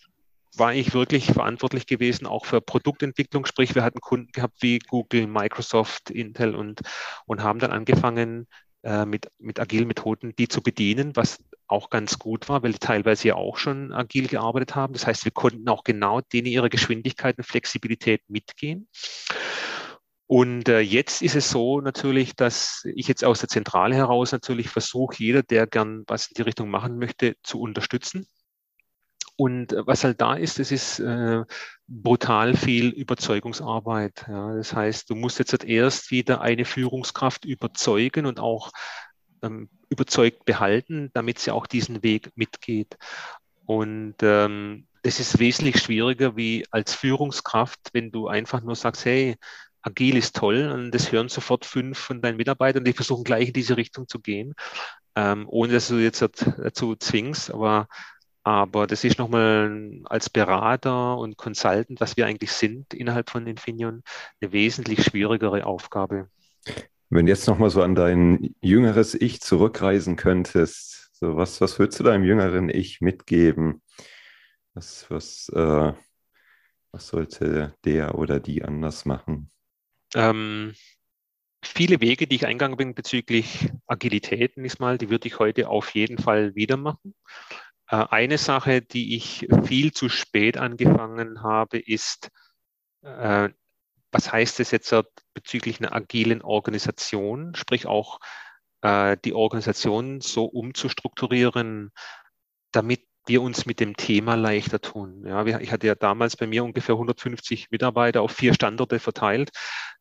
war 0.58 0.74
ich 0.74 0.94
wirklich 0.94 1.26
verantwortlich 1.26 1.86
gewesen, 1.86 2.26
auch 2.26 2.44
für 2.44 2.60
Produktentwicklung. 2.60 3.46
Sprich, 3.46 3.74
wir 3.74 3.84
hatten 3.84 4.00
Kunden 4.00 4.32
gehabt 4.32 4.56
wie 4.60 4.78
Google, 4.78 5.26
Microsoft, 5.26 6.10
Intel 6.10 6.54
und, 6.54 6.80
und 7.26 7.42
haben 7.42 7.58
dann 7.58 7.70
angefangen, 7.70 8.46
äh, 8.82 9.04
mit, 9.04 9.28
mit 9.38 9.58
agilen 9.58 9.88
Methoden 9.88 10.34
die 10.36 10.48
zu 10.48 10.62
bedienen, 10.62 11.16
was 11.16 11.42
auch 11.66 11.90
ganz 11.90 12.18
gut 12.18 12.48
war, 12.48 12.62
weil 12.62 12.72
die 12.72 12.78
teilweise 12.78 13.28
ja 13.28 13.34
auch 13.34 13.58
schon 13.58 13.92
agil 13.92 14.28
gearbeitet 14.28 14.74
haben. 14.74 14.92
Das 14.92 15.06
heißt, 15.06 15.24
wir 15.24 15.32
konnten 15.32 15.68
auch 15.68 15.84
genau 15.84 16.20
denen 16.20 16.46
ihre 16.46 16.70
Geschwindigkeit 16.70 17.36
und 17.38 17.44
Flexibilität 17.44 18.22
mitgehen. 18.28 18.88
Und 20.26 20.68
äh, 20.68 20.80
jetzt 20.80 21.22
ist 21.22 21.34
es 21.34 21.50
so 21.50 21.80
natürlich, 21.80 22.36
dass 22.36 22.82
ich 22.94 23.08
jetzt 23.08 23.24
aus 23.24 23.40
der 23.40 23.48
Zentrale 23.48 23.94
heraus 23.94 24.30
natürlich 24.30 24.68
versuche, 24.68 25.16
jeder, 25.18 25.42
der 25.42 25.66
gern 25.66 26.04
was 26.06 26.28
in 26.28 26.34
die 26.36 26.42
Richtung 26.42 26.70
machen 26.70 26.98
möchte, 26.98 27.34
zu 27.42 27.60
unterstützen. 27.60 28.26
Und 29.38 29.72
äh, 29.72 29.86
was 29.86 30.04
halt 30.04 30.20
da 30.20 30.34
ist, 30.34 30.58
das 30.58 30.72
ist 30.72 30.98
äh, 30.98 31.44
brutal 31.86 32.54
viel 32.54 32.88
Überzeugungsarbeit. 32.88 34.26
Das 34.28 34.74
heißt, 34.74 35.08
du 35.08 35.14
musst 35.14 35.38
jetzt 35.38 35.52
halt 35.52 35.64
erst 35.64 36.10
wieder 36.10 36.40
eine 36.40 36.64
Führungskraft 36.64 37.44
überzeugen 37.44 38.26
und 38.26 38.40
auch 38.40 38.72
ähm, 39.42 39.70
überzeugt 39.88 40.44
behalten, 40.44 41.10
damit 41.14 41.38
sie 41.38 41.52
auch 41.52 41.66
diesen 41.66 42.02
Weg 42.02 42.32
mitgeht. 42.34 42.98
Und 43.64 44.16
ähm, 44.22 44.86
das 45.02 45.20
ist 45.20 45.38
wesentlich 45.38 45.80
schwieriger 45.80 46.36
wie 46.36 46.66
als 46.72 46.94
Führungskraft, 46.94 47.78
wenn 47.92 48.10
du 48.10 48.26
einfach 48.26 48.60
nur 48.60 48.74
sagst, 48.74 49.04
hey, 49.04 49.36
agil 49.82 50.16
ist 50.16 50.34
toll 50.34 50.70
und 50.74 50.90
das 50.90 51.12
hören 51.12 51.28
sofort 51.28 51.64
fünf 51.64 51.96
von 51.96 52.20
deinen 52.20 52.36
Mitarbeitern, 52.38 52.84
die 52.84 52.92
versuchen 52.92 53.24
gleich 53.24 53.48
in 53.48 53.54
diese 53.54 53.76
Richtung 53.76 54.08
zu 54.08 54.18
gehen, 54.18 54.54
ähm, 55.14 55.46
ohne 55.48 55.72
dass 55.74 55.88
du 55.88 55.96
jetzt 55.96 56.20
dazu 56.22 56.96
zwingst. 56.96 57.52
Aber 57.52 57.86
aber 58.42 58.86
das 58.86 59.04
ist 59.04 59.18
nochmal 59.18 60.00
als 60.04 60.30
Berater 60.30 61.18
und 61.18 61.36
Consultant, 61.36 62.00
was 62.00 62.16
wir 62.16 62.26
eigentlich 62.26 62.52
sind 62.52 62.94
innerhalb 62.94 63.30
von 63.30 63.46
Infineon, 63.46 64.02
eine 64.40 64.52
wesentlich 64.52 65.02
schwierigere 65.04 65.66
Aufgabe. 65.66 66.28
Wenn 67.10 67.26
du 67.26 67.32
jetzt 67.32 67.46
nochmal 67.46 67.70
so 67.70 67.82
an 67.82 67.94
dein 67.94 68.54
jüngeres 68.60 69.14
Ich 69.14 69.40
zurückreisen 69.40 70.16
könntest, 70.16 71.10
so 71.14 71.36
was, 71.36 71.60
was 71.60 71.78
würdest 71.78 72.00
du 72.00 72.04
deinem 72.04 72.24
jüngeren 72.24 72.68
Ich 72.68 73.00
mitgeben? 73.00 73.82
Was, 74.74 75.10
was, 75.10 75.48
äh, 75.54 75.92
was 76.92 77.08
sollte 77.08 77.74
der 77.84 78.14
oder 78.14 78.40
die 78.40 78.62
anders 78.62 79.04
machen? 79.04 79.50
Ähm, 80.14 80.74
viele 81.64 82.00
Wege, 82.00 82.26
die 82.26 82.36
ich 82.36 82.46
eingegangen 82.46 82.76
bin 82.76 82.94
bezüglich 82.94 83.70
Agilität, 83.86 84.56
mal, 84.78 84.98
die 84.98 85.10
würde 85.10 85.28
ich 85.28 85.38
heute 85.38 85.68
auf 85.68 85.94
jeden 85.94 86.18
Fall 86.18 86.54
wieder 86.54 86.76
machen. 86.76 87.14
Äh, 87.88 88.06
eine 88.10 88.38
Sache, 88.38 88.82
die 88.82 89.16
ich 89.16 89.46
viel 89.64 89.92
zu 89.92 90.08
spät 90.08 90.56
angefangen 90.58 91.42
habe, 91.42 91.78
ist, 91.78 92.30
äh, 93.02 93.48
was 94.12 94.32
heißt 94.32 94.60
es 94.60 94.70
jetzt 94.70 94.94
bezüglich 95.34 95.80
einer 95.80 95.94
agilen 95.94 96.42
Organisation, 96.42 97.54
sprich 97.54 97.86
auch 97.86 98.20
äh, 98.82 99.16
die 99.24 99.34
Organisation 99.34 100.20
so 100.20 100.44
umzustrukturieren, 100.44 101.92
damit 102.72 103.06
wir 103.26 103.42
uns 103.42 103.66
mit 103.66 103.80
dem 103.80 103.96
Thema 103.96 104.34
leichter 104.36 104.80
tun. 104.80 105.24
Ja, 105.26 105.44
ich 105.44 105.70
hatte 105.70 105.86
ja 105.86 105.94
damals 105.94 106.36
bei 106.36 106.46
mir 106.46 106.64
ungefähr 106.64 106.94
150 106.94 107.70
Mitarbeiter 107.70 108.22
auf 108.22 108.32
vier 108.32 108.54
Standorte 108.54 108.98
verteilt. 109.00 109.50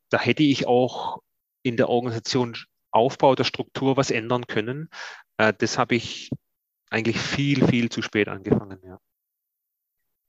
Da 0.10 0.20
hätte 0.20 0.44
ich 0.44 0.68
auch 0.68 1.20
in 1.64 1.76
der 1.76 1.90
Organisation 1.90 2.56
Aufbau 2.92 3.36
der 3.36 3.44
Struktur 3.44 3.98
was 3.98 4.12
ändern 4.12 4.48
können. 4.48 4.90
Das 5.36 5.78
habe 5.78 5.96
ich 5.96 6.30
eigentlich 6.90 7.20
viel, 7.20 7.66
viel 7.68 7.90
zu 7.90 8.02
spät 8.02 8.28
angefangen, 8.28 8.80
ja. 8.84 9.00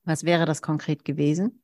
Was 0.04 0.24
wäre 0.24 0.46
das 0.46 0.62
konkret 0.62 1.04
gewesen? 1.04 1.62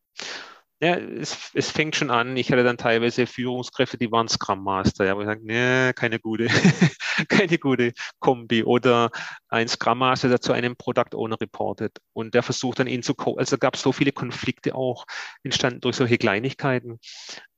Ja, 0.85 0.97
es, 0.97 1.51
es 1.55 1.71
fängt 1.71 1.97
schon 1.97 2.11
an. 2.11 2.37
Ich 2.37 2.51
hatte 2.53 2.63
dann 2.63 2.77
teilweise 2.77 3.27
Führungskräfte, 3.27 3.97
die 3.97 4.11
waren 4.13 4.29
Scrum 4.29 4.63
Master. 4.63 5.07
Ja, 5.07 5.17
wo 5.17 5.21
ich 5.23 5.27
sage, 5.27 5.41
nee, 5.43 5.93
keine 5.95 6.19
gute, 6.21 6.47
keine 7.29 7.59
gute 7.59 7.93
Kombi. 8.19 8.65
Oder 8.65 9.11
ein 9.49 9.69
Scrum 9.69 9.99
Master, 9.99 10.29
der 10.29 10.41
zu 10.43 10.53
einem 10.53 10.77
Product 10.77 11.15
Owner 11.17 11.41
reportet 11.41 11.99
und 12.13 12.35
der 12.35 12.43
versucht 12.43 12.81
dann 12.81 12.87
ihn 12.87 13.03
zu, 13.03 13.15
also 13.39 13.57
gab 13.57 13.77
es 13.77 13.83
so 13.83 13.93
viele 13.93 14.13
Konflikte 14.13 14.75
auch 14.75 15.07
entstanden 15.43 15.81
durch 15.81 15.97
solche 15.97 16.19
Kleinigkeiten 16.19 16.99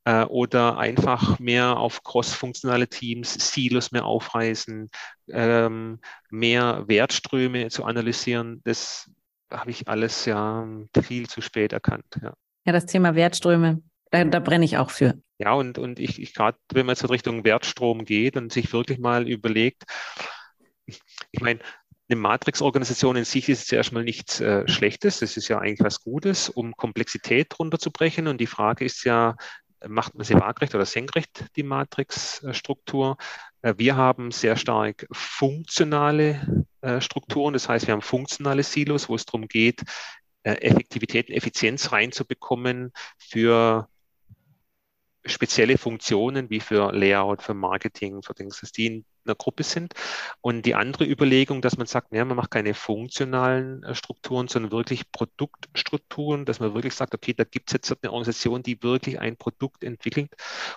äh, 0.05 0.25
oder 0.25 0.79
einfach 0.79 1.39
mehr 1.41 1.79
auf 1.79 2.03
cross-funktionale 2.05 2.89
Teams, 2.89 3.35
Silos 3.53 3.93
mehr 3.93 4.05
aufreißen, 4.05 4.91
ähm, 5.31 6.01
mehr 6.31 6.85
Wertströme 6.89 7.69
zu 7.71 7.85
analysieren. 7.85 8.61
Das 8.65 9.11
habe 9.53 9.71
ich 9.71 9.89
alles 9.89 10.25
ja 10.27 10.67
viel 11.03 11.29
zu 11.29 11.41
spät 11.41 11.73
erkannt. 11.73 12.05
Ja, 12.23 12.35
ja 12.67 12.73
das 12.73 12.87
Thema 12.87 13.15
Wertströme, 13.15 13.83
da, 14.11 14.25
da 14.25 14.41
brenne 14.41 14.65
ich 14.65 14.77
auch 14.77 14.91
für. 14.91 15.15
Ja, 15.39 15.53
und, 15.53 15.79
und 15.79 15.99
ich, 15.99 16.21
ich 16.21 16.35
gerade, 16.35 16.59
wenn 16.73 16.87
man 16.87 16.95
jetzt 16.95 17.03
in 17.03 17.11
Richtung 17.11 17.45
Wertstrom 17.45 18.05
geht 18.05 18.37
und 18.37 18.53
sich 18.53 18.73
wirklich 18.73 18.99
mal 18.99 19.29
überlegt, 19.29 19.85
ich 20.87 21.41
meine, 21.41 21.61
eine 22.09 22.21
Matrix-Organisation 22.21 23.17
in 23.17 23.25
sich 23.25 23.49
ist 23.49 23.71
ja 23.71 23.79
erstmal 23.79 24.05
nichts 24.05 24.41
äh, 24.41 24.67
Schlechtes, 24.69 25.19
das 25.19 25.37
ist 25.37 25.49
ja 25.49 25.59
eigentlich 25.59 25.85
was 25.85 26.01
Gutes, 26.01 26.49
um 26.49 26.77
Komplexität 26.77 27.59
runterzubrechen. 27.59 28.29
Und 28.29 28.41
die 28.41 28.47
Frage 28.47 28.85
ist 28.85 29.05
ja, 29.05 29.35
macht 29.87 30.15
man 30.15 30.25
sie 30.25 30.35
waagrecht 30.35 30.75
oder 30.75 30.87
senkrecht, 30.87 31.47
die 31.57 31.65
Matrix-Struktur? 31.65 33.17
Äh, 33.63 33.75
wir 33.77 33.97
haben 33.97 34.31
sehr 34.31 34.57
stark 34.57 35.07
funktionale 35.11 36.65
äh, 36.81 37.01
Strukturen, 37.01 37.55
das 37.55 37.69
heißt, 37.69 37.89
wir 37.89 37.93
haben 37.93 38.03
funktionale 38.03 38.63
Silos, 38.63 39.09
wo 39.09 39.17
es 39.17 39.27
darum 39.27 39.49
geht, 39.49 39.83
Effektivität 40.55 41.29
und 41.29 41.35
Effizienz 41.35 41.93
reinzubekommen 41.93 42.93
für 43.19 43.89
spezielle 45.27 45.79
Funktionen 45.79 46.51
wie 46.51 46.61
für 46.61 46.93
Layout, 46.93 47.43
für 47.43 47.55
Marketing, 47.55 48.23
für 48.23 48.35
Dinge, 48.35 48.53
die 48.77 48.87
in 48.87 49.05
einer 49.25 49.35
Gruppe 49.35 49.65
sind. 49.65 49.95
Und 50.41 50.63
die 50.63 50.75
andere 50.75 51.05
Überlegung, 51.05 51.63
dass 51.63 51.77
man 51.77 51.87
sagt, 51.87 52.13
naja, 52.13 52.25
man 52.25 52.37
macht 52.37 52.51
keine 52.51 52.75
funktionalen 52.75 53.83
äh, 53.83 53.95
Strukturen, 53.95 54.49
sondern 54.49 54.73
wirklich 54.73 55.11
Produktstrukturen, 55.11 56.45
dass 56.45 56.61
man 56.61 56.75
wirklich 56.75 56.95
sagt, 56.95 57.15
okay, 57.15 57.35
da 57.35 57.45
gibt 57.45 57.71
es 57.71 57.73
jetzt 57.75 57.93
eine 58.03 58.13
Organisation, 58.13 58.63
die 58.63 58.83
wirklich 58.83 59.21
ein 59.21 59.37
Produkt 59.37 59.85
entwickelt 59.85 60.33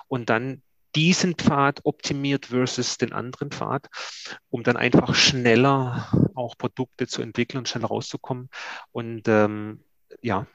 und 0.07 0.29
dann 0.29 0.63
diesen 0.95 1.35
Pfad 1.35 1.81
optimiert 1.83 2.47
versus 2.47 2.97
den 2.97 3.13
anderen 3.13 3.51
Pfad, 3.51 3.87
um 4.49 4.63
dann 4.63 4.77
einfach 4.77 5.15
schneller 5.15 6.07
auch 6.35 6.57
Produkte 6.57 7.07
zu 7.07 7.21
entwickeln 7.21 7.59
und 7.59 7.69
schneller 7.69 7.87
rauszukommen. 7.87 8.49
Und 8.91 9.27
ähm, 9.27 9.83
ja, 10.21 10.47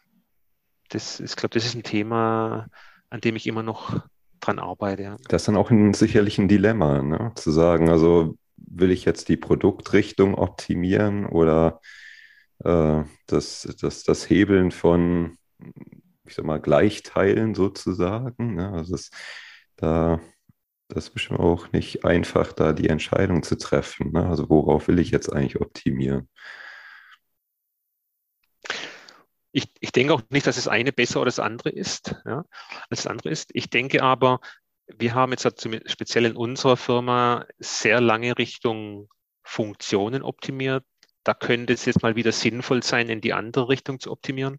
das, 0.88 1.20
ich 1.20 1.36
glaube, 1.36 1.54
das 1.54 1.66
ist 1.66 1.74
ein 1.74 1.82
Thema, 1.82 2.68
an 3.10 3.20
dem 3.20 3.36
ich 3.36 3.46
immer 3.46 3.62
noch 3.62 4.00
dran 4.40 4.58
arbeite. 4.58 5.16
Das 5.28 5.42
ist 5.42 5.48
dann 5.48 5.56
auch 5.56 5.70
ein, 5.70 5.94
sicherlich 5.94 6.38
ein 6.38 6.48
Dilemma, 6.48 7.02
ne? 7.02 7.32
zu 7.36 7.50
sagen, 7.50 7.88
also 7.88 8.36
will 8.56 8.90
ich 8.90 9.04
jetzt 9.04 9.28
die 9.28 9.36
Produktrichtung 9.36 10.34
optimieren 10.34 11.26
oder 11.26 11.80
äh, 12.64 13.02
das, 13.26 13.74
das, 13.80 14.02
das 14.02 14.28
Hebeln 14.28 14.70
von, 14.70 15.36
ich 16.26 16.34
sag 16.34 16.44
mal, 16.44 16.60
Gleichteilen 16.60 17.54
sozusagen. 17.54 18.54
Ne? 18.54 18.70
Also 18.72 18.92
das, 18.92 19.10
da, 19.76 20.20
das 20.88 21.04
ist 21.04 21.10
bestimmt 21.10 21.40
auch 21.40 21.72
nicht 21.72 22.04
einfach, 22.04 22.52
da 22.52 22.72
die 22.72 22.88
Entscheidung 22.88 23.42
zu 23.42 23.56
treffen. 23.56 24.12
Ne? 24.12 24.26
Also 24.26 24.48
worauf 24.48 24.88
will 24.88 24.98
ich 24.98 25.10
jetzt 25.10 25.32
eigentlich 25.32 25.60
optimieren? 25.60 26.28
Ich, 29.52 29.70
ich 29.78 29.92
denke 29.92 30.14
auch 30.14 30.22
nicht, 30.30 30.46
dass 30.46 30.56
das 30.56 30.66
eine 30.66 30.92
besser 30.92 31.20
oder 31.20 31.28
das 31.28 31.38
andere 31.38 31.70
ist, 31.70 32.16
ja, 32.26 32.44
als 32.90 33.02
das 33.02 33.06
andere 33.06 33.30
ist. 33.30 33.50
Ich 33.54 33.70
denke 33.70 34.02
aber, 34.02 34.40
wir 34.88 35.14
haben 35.14 35.32
jetzt 35.32 35.46
speziell 35.86 36.24
in 36.24 36.36
unserer 36.36 36.76
Firma 36.76 37.46
sehr 37.58 38.00
lange 38.00 38.36
Richtung 38.36 39.08
Funktionen 39.44 40.22
optimiert. 40.22 40.84
Da 41.22 41.34
könnte 41.34 41.72
es 41.72 41.84
jetzt 41.84 42.02
mal 42.02 42.16
wieder 42.16 42.32
sinnvoll 42.32 42.82
sein, 42.82 43.08
in 43.08 43.20
die 43.20 43.32
andere 43.32 43.68
Richtung 43.68 44.00
zu 44.00 44.10
optimieren. 44.10 44.58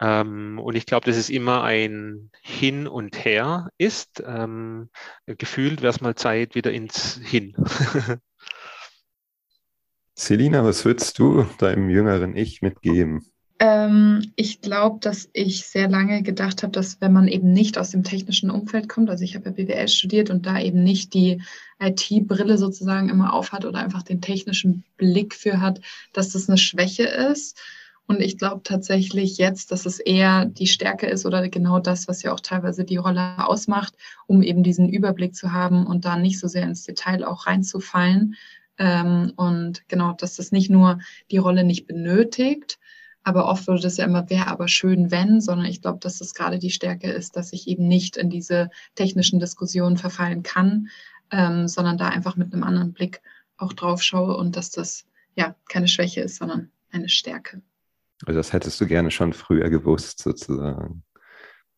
Ähm, 0.00 0.58
und 0.58 0.74
ich 0.76 0.86
glaube, 0.86 1.06
dass 1.06 1.16
es 1.16 1.30
immer 1.30 1.62
ein 1.62 2.30
Hin 2.42 2.86
und 2.86 3.24
Her 3.24 3.70
ist. 3.78 4.22
Ähm, 4.26 4.90
gefühlt 5.26 5.82
wäre 5.82 5.92
es 5.92 6.00
mal 6.00 6.14
Zeit 6.14 6.54
wieder 6.54 6.72
ins 6.72 7.20
Hin. 7.22 7.54
Selina, 10.14 10.64
was 10.64 10.84
würdest 10.84 11.18
du 11.18 11.46
deinem 11.58 11.90
jüngeren 11.90 12.36
Ich 12.36 12.62
mitgeben? 12.62 13.24
Ähm, 13.58 14.32
ich 14.36 14.60
glaube, 14.60 14.98
dass 15.00 15.30
ich 15.32 15.66
sehr 15.66 15.88
lange 15.88 16.22
gedacht 16.22 16.62
habe, 16.62 16.72
dass 16.72 17.00
wenn 17.00 17.12
man 17.12 17.26
eben 17.26 17.52
nicht 17.52 17.78
aus 17.78 17.90
dem 17.90 18.02
technischen 18.02 18.50
Umfeld 18.50 18.88
kommt, 18.88 19.08
also 19.08 19.24
ich 19.24 19.34
habe 19.34 19.46
ja 19.46 19.50
BWL 19.52 19.88
studiert 19.88 20.28
und 20.28 20.44
da 20.44 20.60
eben 20.60 20.82
nicht 20.82 21.14
die 21.14 21.42
IT-Brille 21.78 22.58
sozusagen 22.58 23.08
immer 23.08 23.32
aufhat 23.32 23.64
oder 23.64 23.78
einfach 23.78 24.02
den 24.02 24.20
technischen 24.20 24.84
Blick 24.98 25.34
für 25.34 25.60
hat, 25.60 25.80
dass 26.12 26.30
das 26.30 26.48
eine 26.48 26.58
Schwäche 26.58 27.04
ist. 27.04 27.58
Und 28.08 28.20
ich 28.20 28.38
glaube 28.38 28.62
tatsächlich 28.62 29.36
jetzt, 29.36 29.72
dass 29.72 29.84
es 29.84 29.98
eher 29.98 30.44
die 30.44 30.68
Stärke 30.68 31.06
ist 31.06 31.26
oder 31.26 31.48
genau 31.48 31.80
das, 31.80 32.06
was 32.06 32.22
ja 32.22 32.32
auch 32.32 32.40
teilweise 32.40 32.84
die 32.84 32.98
Rolle 32.98 33.44
ausmacht, 33.44 33.94
um 34.26 34.42
eben 34.42 34.62
diesen 34.62 34.88
Überblick 34.88 35.34
zu 35.34 35.52
haben 35.52 35.86
und 35.86 36.04
da 36.04 36.16
nicht 36.16 36.38
so 36.38 36.46
sehr 36.46 36.62
ins 36.62 36.84
Detail 36.84 37.24
auch 37.24 37.46
reinzufallen. 37.46 38.36
Ähm, 38.78 39.32
und 39.36 39.88
genau, 39.88 40.12
dass 40.12 40.36
das 40.36 40.52
nicht 40.52 40.70
nur 40.70 41.00
die 41.30 41.38
Rolle 41.38 41.64
nicht 41.64 41.86
benötigt, 41.86 42.78
aber 43.24 43.46
oft 43.48 43.66
würde 43.66 43.82
das 43.82 43.96
ja 43.96 44.04
immer, 44.04 44.30
wäre 44.30 44.46
aber 44.46 44.68
schön, 44.68 45.10
wenn, 45.10 45.40
sondern 45.40 45.66
ich 45.66 45.82
glaube, 45.82 45.98
dass 45.98 46.18
das 46.18 46.32
gerade 46.32 46.60
die 46.60 46.70
Stärke 46.70 47.10
ist, 47.10 47.34
dass 47.34 47.52
ich 47.52 47.66
eben 47.66 47.88
nicht 47.88 48.16
in 48.16 48.30
diese 48.30 48.70
technischen 48.94 49.40
Diskussionen 49.40 49.96
verfallen 49.96 50.44
kann, 50.44 50.90
ähm, 51.32 51.66
sondern 51.66 51.98
da 51.98 52.08
einfach 52.08 52.36
mit 52.36 52.52
einem 52.52 52.62
anderen 52.62 52.92
Blick 52.92 53.20
auch 53.56 53.72
drauf 53.72 54.00
schaue 54.00 54.36
und 54.36 54.54
dass 54.54 54.70
das 54.70 55.06
ja 55.34 55.56
keine 55.68 55.88
Schwäche 55.88 56.20
ist, 56.20 56.36
sondern 56.36 56.70
eine 56.92 57.08
Stärke. 57.08 57.62
Also 58.24 58.38
das 58.38 58.52
hättest 58.52 58.80
du 58.80 58.86
gerne 58.86 59.10
schon 59.10 59.32
früher 59.32 59.68
gewusst, 59.68 60.20
sozusagen. 60.20 61.02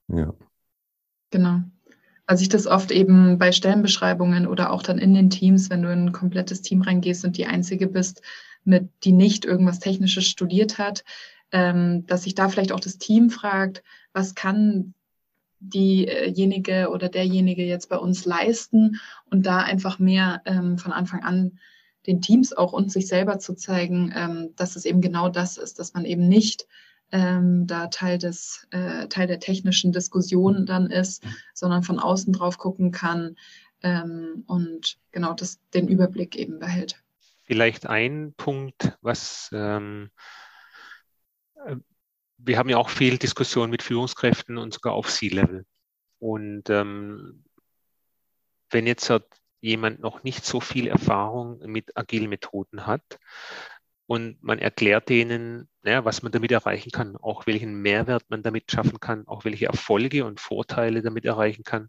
Ja. 0.09 0.33
Genau. 1.31 1.61
Also 2.27 2.43
ich 2.43 2.49
das 2.49 2.67
oft 2.67 2.91
eben 2.91 3.39
bei 3.39 3.53
Stellenbeschreibungen 3.53 4.47
oder 4.47 4.71
auch 4.71 4.83
dann 4.83 4.99
in 4.99 5.15
den 5.15 5.31
Teams, 5.31 5.71
wenn 5.71 5.83
du 5.83 5.93
in 5.93 6.07
ein 6.07 6.13
komplettes 6.13 6.63
Team 6.63 6.83
reingehst 6.83 7.25
und 7.25 7.39
die 7.39 7.47
Einzige 7.47 7.89
bist, 7.89 8.23
mit, 8.65 8.91
die 9.05 9.13
nicht 9.13 9.45
irgendwas 9.45 9.81
Technisches 9.81 10.27
studiert 10.27 10.79
hat, 10.79 11.05
ähm, 11.53 12.07
dass 12.07 12.25
sich 12.25 12.35
da 12.35 12.49
vielleicht 12.49 12.73
auch 12.73 12.81
das 12.81 12.99
Team 12.99 13.31
fragt, 13.31 13.83
was 14.13 14.35
kann 14.35 14.95
diejenige 15.61 16.91
oder 16.91 17.09
derjenige 17.09 17.65
jetzt 17.65 17.89
bei 17.89 17.97
uns 17.97 18.25
leisten 18.25 19.01
und 19.31 19.47
da 19.47 19.59
einfach 19.59 19.99
mehr 19.99 20.43
ähm, 20.45 20.79
von 20.79 20.93
Anfang 20.93 21.25
an 21.25 21.59
den 22.07 22.21
Teams 22.21 22.53
auch 22.53 22.73
und 22.73 22.93
sich 22.93 23.07
selber 23.07 23.39
zu 23.39 23.55
zeigen, 23.55 24.13
ähm, 24.15 24.55
dass 24.57 24.77
es 24.77 24.85
eben 24.85 25.01
genau 25.01 25.29
das 25.29 25.57
ist, 25.57 25.79
dass 25.79 25.95
man 25.95 26.05
eben 26.05 26.29
nicht 26.29 26.67
ähm, 27.11 27.67
da 27.67 27.89
Teil 27.89 28.19
des 28.19 28.67
äh, 28.71 29.09
Teil 29.09 29.27
der 29.27 29.41
technischen 29.41 29.93
Diskussion 29.93 30.67
dann 30.67 30.91
ist, 30.91 31.23
sondern 31.55 31.83
von 31.83 31.99
außen 31.99 32.33
drauf 32.33 32.59
gucken 32.59 32.93
kann 32.93 33.37
ähm, 33.83 34.45
und 34.47 34.99
genau 35.13 35.33
das 35.35 35.59
den 35.75 35.89
Überblick 35.89 36.37
eben 36.37 36.59
behält. 36.59 37.03
Vielleicht 37.45 37.87
ein 37.87 38.35
Punkt, 38.37 38.99
was 39.01 39.49
ähm, 39.53 40.11
wir 42.39 42.59
haben 42.59 42.69
ja 42.69 42.77
auch 42.77 42.91
viel 42.91 43.19
Diskussion 43.19 43.71
mit 43.71 43.83
Führungskräften 43.83 44.59
und 44.59 44.73
sogar 44.73 44.93
auf 44.93 45.09
C-Level. 45.09 45.65
Und 46.19 46.71
ähm, 46.71 47.45
wenn 48.71 48.87
jetzt 48.87 49.05
jemand 49.61 50.01
noch 50.01 50.23
nicht 50.23 50.45
so 50.45 50.61
viel 50.61 50.87
Erfahrung 50.89 51.59
mit 51.61 51.97
agilen 51.97 52.29
Methoden 52.29 52.87
hat 52.87 53.19
und 54.07 54.43
man 54.43 54.59
erklärt 54.59 55.09
denen, 55.09 55.69
naja, 55.83 56.05
was 56.05 56.23
man 56.23 56.33
damit 56.33 56.53
erreichen 56.53 56.91
kann, 56.91 57.17
auch 57.17 57.47
welchen 57.47 57.81
Mehrwert 57.83 58.25
man 58.29 58.43
damit 58.43 58.71
schaffen 58.71 59.01
kann, 59.01 59.27
auch 59.27 59.45
welche 59.45 59.67
Erfolge 59.67 60.25
und 60.25 60.41
Vorteile 60.41 61.03
damit 61.03 61.25
erreichen 61.25 61.65
kann, 61.65 61.89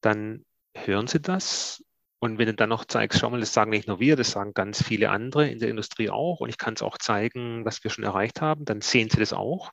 dann 0.00 0.44
hören 0.74 1.06
sie 1.06 1.20
das 1.20 1.82
und 2.24 2.38
wenn 2.38 2.46
du 2.46 2.54
dann 2.54 2.70
noch 2.70 2.86
zeigst, 2.86 3.20
schau 3.20 3.28
mal, 3.28 3.40
das 3.40 3.52
sagen 3.52 3.70
nicht 3.70 3.86
nur 3.86 4.00
wir, 4.00 4.16
das 4.16 4.30
sagen 4.30 4.54
ganz 4.54 4.82
viele 4.82 5.10
andere 5.10 5.46
in 5.46 5.58
der 5.58 5.68
Industrie 5.68 6.08
auch. 6.08 6.40
Und 6.40 6.48
ich 6.48 6.56
kann 6.56 6.72
es 6.72 6.80
auch 6.80 6.96
zeigen, 6.96 7.66
was 7.66 7.84
wir 7.84 7.90
schon 7.90 8.02
erreicht 8.02 8.40
haben, 8.40 8.64
dann 8.64 8.80
sehen 8.80 9.10
sie 9.10 9.18
das 9.18 9.34
auch. 9.34 9.72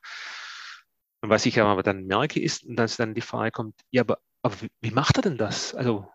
Und 1.22 1.30
was 1.30 1.46
ich 1.46 1.58
aber 1.58 1.82
dann 1.82 2.04
merke, 2.04 2.40
ist, 2.40 2.66
dass 2.68 2.98
dann 2.98 3.14
die 3.14 3.22
Frage 3.22 3.52
kommt, 3.52 3.74
ja, 3.90 4.02
aber, 4.02 4.18
aber 4.42 4.54
wie 4.82 4.90
macht 4.90 5.16
er 5.16 5.22
denn 5.22 5.38
das? 5.38 5.74
Also 5.74 6.06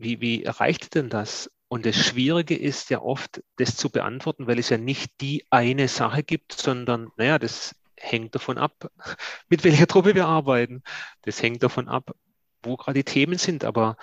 wie, 0.00 0.20
wie, 0.20 0.44
erreicht 0.44 0.84
er 0.84 1.02
denn 1.02 1.10
das? 1.10 1.50
Und 1.68 1.86
das 1.86 1.96
Schwierige 1.96 2.56
ist 2.56 2.90
ja 2.90 3.00
oft, 3.00 3.42
das 3.56 3.76
zu 3.76 3.90
beantworten, 3.90 4.46
weil 4.46 4.58
es 4.58 4.70
ja 4.70 4.78
nicht 4.78 5.20
die 5.20 5.44
eine 5.50 5.88
Sache 5.88 6.22
gibt, 6.22 6.52
sondern, 6.52 7.10
naja, 7.16 7.38
das 7.38 7.76
hängt 7.96 8.34
davon 8.34 8.58
ab, 8.58 8.90
mit 9.48 9.62
welcher 9.62 9.86
Truppe 9.86 10.14
wir 10.14 10.26
arbeiten. 10.26 10.82
Das 11.22 11.42
hängt 11.42 11.62
davon 11.62 11.88
ab, 11.88 12.14
wo 12.62 12.76
gerade 12.76 12.98
die 12.98 13.04
Themen 13.04 13.38
sind. 13.38 13.64
Aber 13.64 13.96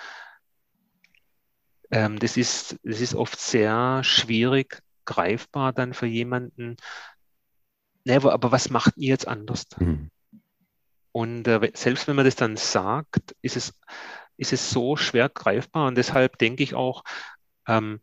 ähm, 1.90 2.18
das, 2.18 2.36
ist, 2.36 2.78
das 2.82 3.00
ist 3.00 3.14
oft 3.14 3.38
sehr 3.38 4.02
schwierig 4.04 4.82
greifbar 5.04 5.72
dann 5.72 5.94
für 5.94 6.06
jemanden. 6.06 6.76
Ne, 8.04 8.16
aber 8.16 8.52
was 8.52 8.70
macht 8.70 8.96
ihr 8.96 9.08
jetzt 9.08 9.26
anders? 9.26 9.66
Mhm. 9.78 10.10
Und 11.12 11.48
äh, 11.48 11.72
selbst 11.74 12.06
wenn 12.06 12.16
man 12.16 12.24
das 12.24 12.36
dann 12.36 12.56
sagt, 12.56 13.34
ist 13.42 13.56
es, 13.56 13.74
ist 14.38 14.52
es 14.52 14.70
so 14.70 14.96
schwer 14.96 15.28
greifbar. 15.28 15.88
Und 15.88 15.96
deshalb 15.96 16.38
denke 16.38 16.62
ich 16.62 16.74
auch, 16.74 17.04
ähm, 17.66 18.00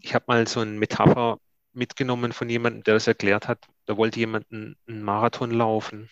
ich 0.00 0.14
habe 0.14 0.24
mal 0.28 0.46
so 0.48 0.60
eine 0.60 0.72
Metapher 0.72 1.38
mitgenommen 1.72 2.32
von 2.32 2.48
jemandem, 2.48 2.82
der 2.84 2.94
das 2.94 3.06
erklärt 3.06 3.48
hat. 3.48 3.66
Da 3.86 3.96
wollte 3.96 4.18
jemand 4.18 4.46
einen 4.50 4.76
Marathon 4.86 5.50
laufen. 5.50 6.08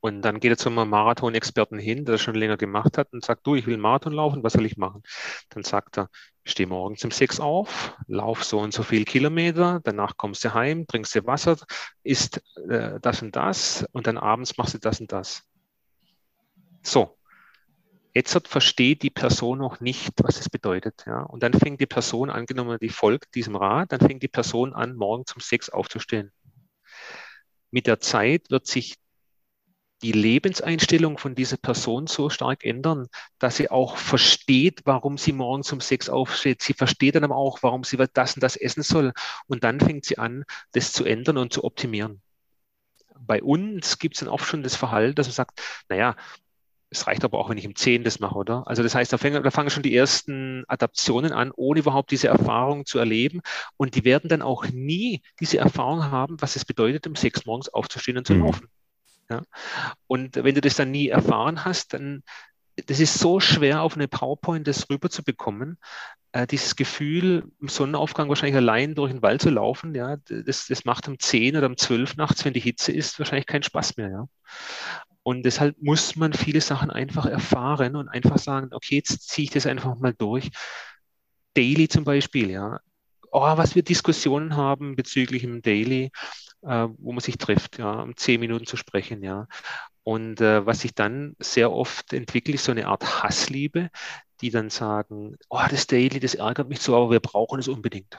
Und 0.00 0.22
dann 0.22 0.38
geht 0.38 0.52
er 0.52 0.56
zum 0.56 0.74
Marathon-Experten 0.74 1.78
hin, 1.78 2.04
der 2.04 2.14
das 2.14 2.22
schon 2.22 2.36
länger 2.36 2.56
gemacht 2.56 2.98
hat 2.98 3.12
und 3.12 3.24
sagt, 3.24 3.46
du, 3.46 3.56
ich 3.56 3.66
will 3.66 3.74
einen 3.74 3.82
Marathon 3.82 4.12
laufen, 4.12 4.44
was 4.44 4.52
soll 4.52 4.66
ich 4.66 4.76
machen? 4.76 5.02
Dann 5.48 5.64
sagt 5.64 5.98
er, 5.98 6.08
steh 6.44 6.66
morgens 6.66 7.04
um 7.04 7.10
sechs 7.10 7.40
auf, 7.40 7.96
lauf 8.06 8.44
so 8.44 8.60
und 8.60 8.72
so 8.72 8.82
viel 8.84 9.04
Kilometer, 9.04 9.80
danach 9.82 10.16
kommst 10.16 10.44
du 10.44 10.54
heim, 10.54 10.86
trinkst 10.86 11.14
dir 11.14 11.26
Wasser, 11.26 11.56
isst 12.04 12.42
äh, 12.68 13.00
das 13.00 13.22
und 13.22 13.34
das 13.34 13.86
und 13.92 14.06
dann 14.06 14.18
abends 14.18 14.56
machst 14.56 14.74
du 14.74 14.78
das 14.78 15.00
und 15.00 15.10
das. 15.10 15.47
Jetzt 18.14 18.48
versteht 18.48 19.02
die 19.02 19.10
Person 19.10 19.58
noch 19.58 19.80
nicht, 19.80 20.12
was 20.22 20.40
es 20.40 20.48
bedeutet. 20.48 21.04
Ja? 21.06 21.22
Und 21.22 21.42
dann 21.42 21.52
fängt 21.52 21.80
die 21.80 21.86
Person, 21.86 22.30
angenommen, 22.30 22.78
die 22.80 22.88
folgt 22.88 23.34
diesem 23.34 23.54
Rat, 23.54 23.92
dann 23.92 24.00
fängt 24.00 24.22
die 24.22 24.28
Person 24.28 24.72
an, 24.72 24.96
morgen 24.96 25.26
zum 25.26 25.40
Sechs 25.40 25.68
aufzustehen. 25.68 26.32
Mit 27.70 27.86
der 27.86 28.00
Zeit 28.00 28.50
wird 28.50 28.66
sich 28.66 28.96
die 30.02 30.12
Lebenseinstellung 30.12 31.18
von 31.18 31.34
dieser 31.34 31.56
Person 31.56 32.06
so 32.06 32.30
stark 32.30 32.64
ändern, 32.64 33.08
dass 33.38 33.56
sie 33.56 33.70
auch 33.70 33.96
versteht, 33.96 34.82
warum 34.84 35.18
sie 35.18 35.32
morgens 35.32 35.72
um 35.72 35.80
sechs 35.80 36.08
aufsteht. 36.08 36.62
Sie 36.62 36.72
versteht 36.72 37.16
dann 37.16 37.24
aber 37.24 37.36
auch, 37.36 37.62
warum 37.62 37.82
sie 37.82 37.96
das 37.96 38.34
und 38.34 38.42
das 38.42 38.56
essen 38.56 38.82
soll. 38.82 39.12
Und 39.48 39.64
dann 39.64 39.80
fängt 39.80 40.04
sie 40.04 40.18
an, 40.18 40.44
das 40.72 40.92
zu 40.92 41.04
ändern 41.04 41.36
und 41.36 41.52
zu 41.52 41.64
optimieren. 41.64 42.22
Bei 43.18 43.42
uns 43.42 43.98
gibt 43.98 44.14
es 44.14 44.20
dann 44.20 44.28
auch 44.28 44.40
schon 44.40 44.62
das 44.62 44.76
Verhalten, 44.76 45.16
dass 45.16 45.26
man 45.26 45.34
sagt, 45.34 45.60
naja, 45.88 46.14
es 46.90 47.06
reicht 47.06 47.24
aber 47.24 47.38
auch, 47.38 47.50
wenn 47.50 47.58
ich 47.58 47.64
im 47.64 47.76
10 47.76 48.04
das 48.04 48.18
mache, 48.18 48.36
oder? 48.36 48.66
Also 48.66 48.82
das 48.82 48.94
heißt, 48.94 49.12
da 49.12 49.18
fangen, 49.18 49.42
da 49.42 49.50
fangen 49.50 49.70
schon 49.70 49.82
die 49.82 49.94
ersten 49.94 50.64
Adaptionen 50.68 51.32
an, 51.32 51.52
ohne 51.54 51.80
überhaupt 51.80 52.10
diese 52.10 52.28
Erfahrung 52.28 52.86
zu 52.86 52.98
erleben. 52.98 53.40
Und 53.76 53.94
die 53.94 54.04
werden 54.04 54.28
dann 54.28 54.42
auch 54.42 54.66
nie 54.68 55.22
diese 55.40 55.58
Erfahrung 55.58 56.10
haben, 56.10 56.40
was 56.40 56.56
es 56.56 56.64
bedeutet, 56.64 57.06
um 57.06 57.14
sechs 57.14 57.44
morgens 57.44 57.68
aufzustehen 57.68 58.16
und 58.16 58.26
zu 58.26 58.34
mhm. 58.34 58.40
laufen. 58.40 58.68
Ja? 59.28 59.42
Und 60.06 60.36
wenn 60.36 60.54
du 60.54 60.60
das 60.60 60.76
dann 60.76 60.90
nie 60.90 61.08
erfahren 61.08 61.64
hast, 61.64 61.92
dann 61.92 62.22
das 62.86 63.00
ist 63.00 63.18
so 63.18 63.40
schwer 63.40 63.82
auf 63.82 63.96
eine 63.96 64.08
PowerPoint 64.08 64.66
das 64.66 64.88
rüberzubekommen. 64.88 65.78
Äh, 66.32 66.46
dieses 66.46 66.76
Gefühl, 66.76 67.50
im 67.60 67.68
Sonnenaufgang 67.68 68.28
wahrscheinlich 68.28 68.56
allein 68.56 68.94
durch 68.94 69.10
den 69.10 69.22
Wald 69.22 69.42
zu 69.42 69.50
laufen, 69.50 69.94
ja, 69.94 70.16
das, 70.28 70.66
das 70.66 70.84
macht 70.84 71.08
um 71.08 71.18
10 71.18 71.56
oder 71.56 71.66
um 71.66 71.76
12 71.76 72.16
nachts, 72.16 72.44
wenn 72.44 72.52
die 72.52 72.60
Hitze 72.60 72.92
ist, 72.92 73.18
wahrscheinlich 73.18 73.46
keinen 73.46 73.62
Spaß 73.62 73.96
mehr. 73.96 74.10
Ja. 74.10 74.28
Und 75.28 75.42
deshalb 75.42 75.76
muss 75.82 76.16
man 76.16 76.32
viele 76.32 76.62
Sachen 76.62 76.88
einfach 76.90 77.26
erfahren 77.26 77.96
und 77.96 78.08
einfach 78.08 78.38
sagen, 78.38 78.70
okay, 78.72 78.94
jetzt 78.94 79.28
ziehe 79.28 79.44
ich 79.44 79.50
das 79.50 79.66
einfach 79.66 79.94
mal 79.98 80.14
durch. 80.14 80.48
Daily 81.52 81.86
zum 81.86 82.04
Beispiel, 82.04 82.50
ja. 82.50 82.80
Oh, 83.30 83.42
was 83.58 83.74
wir 83.74 83.82
Diskussionen 83.82 84.56
haben 84.56 84.96
bezüglich 84.96 85.44
im 85.44 85.60
Daily, 85.60 86.12
äh, 86.62 86.88
wo 86.96 87.12
man 87.12 87.20
sich 87.20 87.36
trifft, 87.36 87.76
ja, 87.76 88.00
um 88.00 88.16
zehn 88.16 88.40
Minuten 88.40 88.64
zu 88.64 88.78
sprechen, 88.78 89.22
ja. 89.22 89.48
Und 90.02 90.40
äh, 90.40 90.64
was 90.64 90.80
sich 90.80 90.94
dann 90.94 91.36
sehr 91.38 91.72
oft 91.72 92.14
entwickelt, 92.14 92.54
ist 92.54 92.64
so 92.64 92.72
eine 92.72 92.86
Art 92.86 93.22
Hassliebe, 93.22 93.90
die 94.40 94.48
dann 94.48 94.70
sagen, 94.70 95.36
oh, 95.50 95.60
das 95.68 95.86
Daily, 95.86 96.20
das 96.20 96.36
ärgert 96.36 96.70
mich 96.70 96.80
so, 96.80 96.96
aber 96.96 97.10
wir 97.10 97.20
brauchen 97.20 97.60
es 97.60 97.68
unbedingt. 97.68 98.18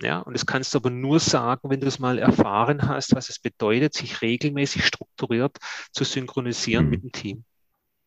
Ja, 0.00 0.18
und 0.20 0.34
das 0.34 0.46
kannst 0.46 0.74
du 0.74 0.78
aber 0.78 0.90
nur 0.90 1.20
sagen, 1.20 1.70
wenn 1.70 1.80
du 1.80 1.86
es 1.86 1.98
mal 1.98 2.18
erfahren 2.18 2.88
hast, 2.88 3.14
was 3.14 3.28
es 3.28 3.38
bedeutet, 3.38 3.94
sich 3.94 4.22
regelmäßig 4.22 4.84
strukturiert 4.84 5.58
zu 5.92 6.04
synchronisieren 6.04 6.86
mhm. 6.86 6.90
mit 6.90 7.02
dem 7.02 7.12
Team. 7.12 7.44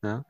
Ja, 0.03 0.25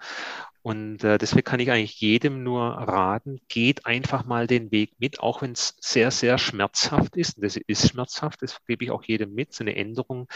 und 0.66 1.04
äh, 1.04 1.20
deswegen 1.20 1.44
kann 1.44 1.60
ich 1.60 1.70
eigentlich 1.70 2.02
jedem 2.02 2.42
nur 2.42 2.64
raten, 2.64 3.40
geht 3.50 3.86
einfach 3.86 4.26
mal 4.26 4.48
den 4.48 4.72
Weg 4.72 4.94
mit, 4.98 5.20
auch 5.20 5.44
wenn 5.44 5.52
es 5.52 5.76
sehr, 5.80 6.10
sehr 6.10 6.40
schmerzhaft 6.40 7.18
ist. 7.18 7.38
Und 7.38 7.44
das 7.44 7.56
ist 7.56 7.90
schmerzhaft, 7.90 8.42
das 8.42 8.58
gebe 8.66 8.84
ich 8.84 8.90
auch 8.90 9.04
jedem 9.04 9.36
mit. 9.36 9.54
So 9.54 9.64
eine 9.64 9.76
Änderung 9.76 10.28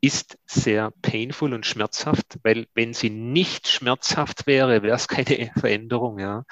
ist 0.00 0.38
sehr 0.46 0.90
painful 1.02 1.52
und 1.52 1.66
schmerzhaft, 1.66 2.38
weil 2.42 2.66
wenn 2.74 2.94
sie 2.94 3.10
nicht 3.10 3.68
schmerzhaft 3.68 4.46
wäre, 4.46 4.82
wäre 4.82 4.96
es 4.96 5.06
keine 5.06 5.50
Veränderung, 5.58 6.18
ja. 6.18 6.38
Und 6.38 6.46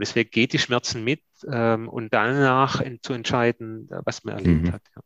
deswegen 0.00 0.30
geht 0.30 0.52
die 0.52 0.58
Schmerzen 0.58 1.04
mit 1.04 1.22
ähm, 1.50 1.88
und 1.88 2.12
danach 2.12 2.82
zu 3.02 3.12
entscheiden, 3.12 3.88
was 4.04 4.24
man 4.24 4.36
erlebt 4.36 4.62
mhm. 4.62 4.72
hat. 4.72 4.82
Ja. 4.94 5.02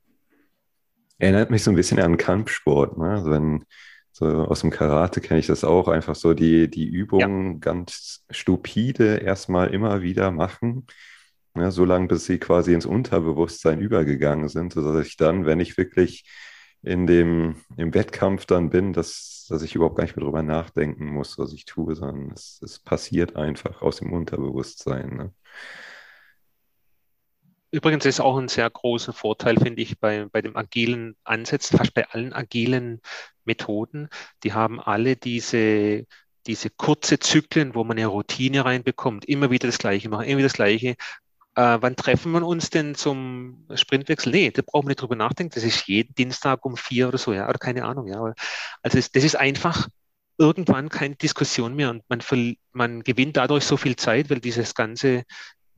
Erinnert 1.18 1.50
mich 1.50 1.62
so 1.62 1.70
ein 1.70 1.76
bisschen 1.76 2.00
an 2.00 2.16
Kampfsport, 2.16 2.98
ne? 2.98 3.10
Also 3.10 3.30
wenn 3.30 3.64
so 4.12 4.26
aus 4.26 4.60
dem 4.60 4.70
Karate 4.70 5.20
kenne 5.20 5.40
ich 5.40 5.46
das 5.46 5.64
auch, 5.64 5.88
einfach 5.88 6.14
so 6.14 6.34
die, 6.34 6.68
die 6.68 6.86
Übungen 6.86 7.54
ja. 7.54 7.58
ganz 7.58 8.24
stupide 8.30 9.18
erstmal 9.18 9.72
immer 9.72 10.02
wieder 10.02 10.30
machen. 10.30 10.86
Ja, 11.56 11.70
so 11.70 11.84
lange, 11.84 12.06
bis 12.06 12.26
sie 12.26 12.38
quasi 12.38 12.74
ins 12.74 12.86
Unterbewusstsein 12.86 13.80
übergegangen 13.80 14.48
sind, 14.48 14.72
sodass 14.72 15.06
ich 15.06 15.16
dann, 15.16 15.46
wenn 15.46 15.58
ich 15.58 15.76
wirklich 15.78 16.28
in 16.82 17.06
dem, 17.06 17.56
im 17.76 17.92
Wettkampf 17.92 18.46
dann 18.46 18.70
bin, 18.70 18.92
dass, 18.92 19.46
dass 19.48 19.62
ich 19.62 19.74
überhaupt 19.74 19.96
gar 19.96 20.04
nicht 20.04 20.16
mehr 20.16 20.24
darüber 20.24 20.42
nachdenken 20.42 21.06
muss, 21.06 21.38
was 21.38 21.52
ich 21.52 21.64
tue, 21.64 21.94
sondern 21.94 22.30
es, 22.32 22.60
es 22.62 22.78
passiert 22.78 23.36
einfach 23.36 23.82
aus 23.82 23.98
dem 23.98 24.12
Unterbewusstsein. 24.12 25.16
Ne? 25.16 25.34
Übrigens 27.72 28.04
ist 28.04 28.20
auch 28.20 28.36
ein 28.36 28.48
sehr 28.48 28.68
großer 28.68 29.12
Vorteil, 29.12 29.56
finde 29.56 29.82
ich, 29.82 29.98
bei, 30.00 30.26
bei 30.30 30.42
dem 30.42 30.56
agilen 30.56 31.16
Ansätzen, 31.24 31.78
fast 31.78 31.94
bei 31.94 32.08
allen 32.08 32.32
agilen 32.32 33.00
Methoden. 33.44 34.08
Die 34.42 34.52
haben 34.52 34.80
alle 34.80 35.16
diese, 35.16 36.04
diese 36.46 36.70
kurze 36.70 37.18
Zyklen, 37.20 37.74
wo 37.74 37.84
man 37.84 37.96
eine 37.96 38.08
Routine 38.08 38.64
reinbekommt, 38.64 39.24
immer 39.24 39.50
wieder 39.50 39.68
das 39.68 39.78
Gleiche 39.78 40.08
machen, 40.08 40.24
immer 40.24 40.38
wieder 40.38 40.48
das 40.48 40.54
Gleiche. 40.54 40.96
Äh, 41.56 41.78
wann 41.80 41.96
treffen 41.96 42.32
wir 42.32 42.42
uns 42.46 42.70
denn 42.70 42.94
zum 42.94 43.66
Sprintwechsel? 43.74 44.32
Nee, 44.32 44.50
da 44.50 44.62
brauchen 44.62 44.86
wir 44.86 44.90
nicht 44.90 45.02
drüber 45.02 45.16
nachdenken. 45.16 45.54
Das 45.54 45.64
ist 45.64 45.86
jeden 45.86 46.14
Dienstag 46.14 46.64
um 46.64 46.76
vier 46.76 47.08
oder 47.08 47.18
so, 47.18 47.32
ja, 47.32 47.48
oder 47.48 47.58
keine 47.58 47.84
Ahnung, 47.84 48.08
ja. 48.08 48.20
Also 48.82 48.98
das, 48.98 49.12
das 49.12 49.24
ist 49.24 49.36
einfach 49.36 49.88
irgendwann 50.38 50.88
keine 50.88 51.16
Diskussion 51.16 51.74
mehr 51.76 51.90
und 51.90 52.02
man, 52.08 52.20
man 52.72 53.02
gewinnt 53.02 53.36
dadurch 53.36 53.64
so 53.64 53.76
viel 53.76 53.96
Zeit, 53.96 54.30
weil 54.30 54.40
dieses 54.40 54.74
ganze 54.74 55.24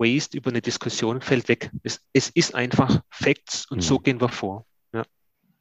Waste 0.03 0.37
über 0.37 0.51
eine 0.51 0.61
Diskussion 0.61 1.21
fällt 1.21 1.49
weg. 1.49 1.71
Es, 1.83 2.01
es 2.13 2.29
ist 2.31 2.55
einfach 2.55 3.01
Facts 3.11 3.71
und 3.71 3.79
mhm. 3.79 3.83
so 3.83 3.99
gehen 3.99 4.21
wir 4.21 4.29
vor. 4.29 4.67
Ja. 4.93 5.05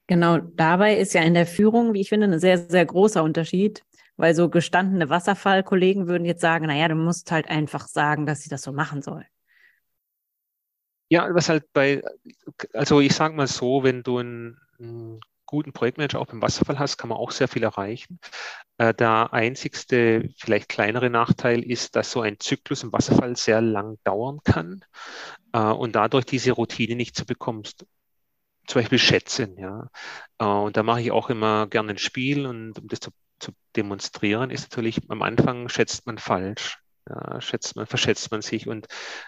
Genau, 0.07 0.39
dabei 0.39 0.97
ist 0.97 1.13
ja 1.13 1.21
in 1.21 1.33
der 1.33 1.45
Führung, 1.45 1.93
wie 1.93 2.01
ich 2.01 2.09
finde, 2.09 2.27
ein 2.27 2.39
sehr, 2.39 2.57
sehr 2.57 2.85
großer 2.85 3.23
Unterschied, 3.23 3.83
weil 4.17 4.35
so 4.35 4.49
gestandene 4.49 5.09
Wasserfallkollegen 5.09 6.07
würden 6.07 6.25
jetzt 6.25 6.41
sagen, 6.41 6.65
naja, 6.65 6.87
du 6.87 6.95
musst 6.95 7.31
halt 7.31 7.47
einfach 7.47 7.87
sagen, 7.87 8.25
dass 8.25 8.41
sie 8.41 8.49
das 8.49 8.63
so 8.63 8.71
machen 8.71 9.01
soll. 9.01 9.25
Ja, 11.09 11.27
was 11.33 11.49
halt 11.49 11.65
bei, 11.73 12.01
also 12.73 13.01
ich 13.01 13.13
sage 13.13 13.35
mal 13.35 13.47
so, 13.47 13.83
wenn 13.83 14.01
du 14.01 14.19
einen, 14.19 14.57
einen 14.79 15.19
guten 15.51 15.73
Projektmanager 15.73 16.19
auch 16.19 16.27
beim 16.27 16.41
Wasserfall 16.41 16.79
hast, 16.79 16.97
kann 16.97 17.09
man 17.09 17.17
auch 17.17 17.31
sehr 17.31 17.49
viel 17.49 17.63
erreichen. 17.63 18.19
Äh, 18.77 18.93
der 18.93 19.33
einzigste, 19.33 20.29
vielleicht 20.37 20.69
kleinere 20.69 21.09
Nachteil 21.09 21.61
ist, 21.61 21.95
dass 21.95 22.11
so 22.11 22.21
ein 22.21 22.39
Zyklus 22.39 22.83
im 22.83 22.93
Wasserfall 22.93 23.35
sehr 23.35 23.61
lang 23.61 23.97
dauern 24.05 24.39
kann 24.43 24.83
äh, 25.53 25.59
und 25.59 25.95
dadurch 25.95 26.25
diese 26.25 26.53
Routine 26.53 26.95
nicht 26.95 27.15
zu 27.15 27.25
bekommst. 27.25 27.85
Zum 28.65 28.81
Beispiel 28.81 28.99
schätzen, 28.99 29.57
ja. 29.57 29.89
Äh, 30.39 30.45
und 30.45 30.77
da 30.77 30.83
mache 30.83 31.01
ich 31.01 31.11
auch 31.11 31.29
immer 31.29 31.67
gerne 31.67 31.91
ein 31.91 31.97
Spiel 31.97 32.45
und 32.45 32.79
um 32.79 32.87
das 32.87 33.01
zu, 33.01 33.11
zu 33.39 33.51
demonstrieren, 33.75 34.51
ist 34.51 34.71
natürlich 34.71 35.01
am 35.09 35.21
Anfang 35.21 35.67
schätzt 35.67 36.05
man 36.05 36.17
falsch. 36.17 36.79
Ja, 37.09 37.41
schätzt 37.41 37.75
man, 37.75 37.87
verschätzt 37.87 38.31
man 38.31 38.41
sich 38.41 38.67
und 38.67 38.87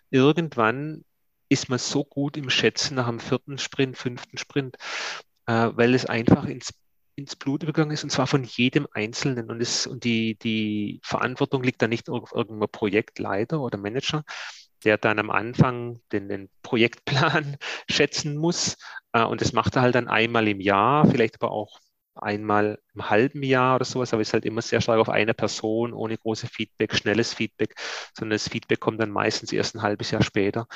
irgendwann 0.09 1.03
ist 1.49 1.69
man 1.69 1.79
so 1.79 2.03
gut 2.03 2.38
im 2.38 2.49
Schätzen 2.49 2.95
nach 2.95 3.07
dem 3.07 3.19
vierten 3.19 3.57
Sprint, 3.57 3.97
fünften 3.97 4.38
Sprint, 4.38 4.77
äh, 5.47 5.69
weil 5.73 5.93
es 5.93 6.06
einfach 6.06 6.45
ins, 6.45 6.73
ins 7.15 7.36
Blut 7.36 7.63
übergegangen 7.63 7.93
ist 7.93 8.03
und 8.03 8.10
zwar 8.10 8.27
von 8.27 8.43
jedem 8.43 8.88
Einzelnen. 8.93 9.49
Und, 9.49 9.62
es, 9.62 9.88
und 9.88 10.03
die, 10.03 10.38
die 10.38 10.99
Verantwortung 11.03 11.63
liegt 11.63 11.82
da 11.82 11.88
nicht 11.88 12.10
auf 12.10 12.34
irgendeinem 12.34 12.69
Projektleiter 12.71 13.60
oder 13.62 13.77
Manager, 13.77 14.23
der 14.84 14.97
dann 14.97 15.19
am 15.19 15.29
Anfang 15.29 15.99
den, 16.12 16.27
den 16.29 16.49
Projektplan 16.62 17.58
schätzen 17.89 18.38
muss. 18.38 18.77
Äh, 19.13 19.23
und 19.23 19.41
das 19.41 19.53
macht 19.53 19.75
er 19.75 19.82
halt 19.84 19.95
dann 19.95 20.08
einmal 20.08 20.47
im 20.47 20.60
Jahr, 20.62 21.08
vielleicht 21.08 21.41
aber 21.41 21.51
auch 21.51 21.79
einmal 22.15 22.79
im 22.93 23.10
halben 23.10 23.41
Jahr 23.41 23.75
oder 23.75 23.86
sowas, 23.86 24.13
aber 24.13 24.21
ist 24.21 24.34
halt 24.34 24.45
immer 24.45 24.62
sehr 24.62 24.82
stark 24.82 24.99
auf 24.99 25.10
eine 25.10 25.34
Person, 25.34 25.93
ohne 25.93 26.15
große 26.15 26.47
Feedback, 26.47 26.95
schnelles 26.95 27.34
Feedback, 27.34 27.73
sondern 28.15 28.36
das 28.36 28.49
Feedback 28.49 28.79
kommt 28.79 29.01
dann 29.01 29.10
meistens 29.10 29.51
erst 29.51 29.75
ein 29.75 29.82
halbes 29.82 30.12
Jahr 30.12 30.21
später 30.21 30.67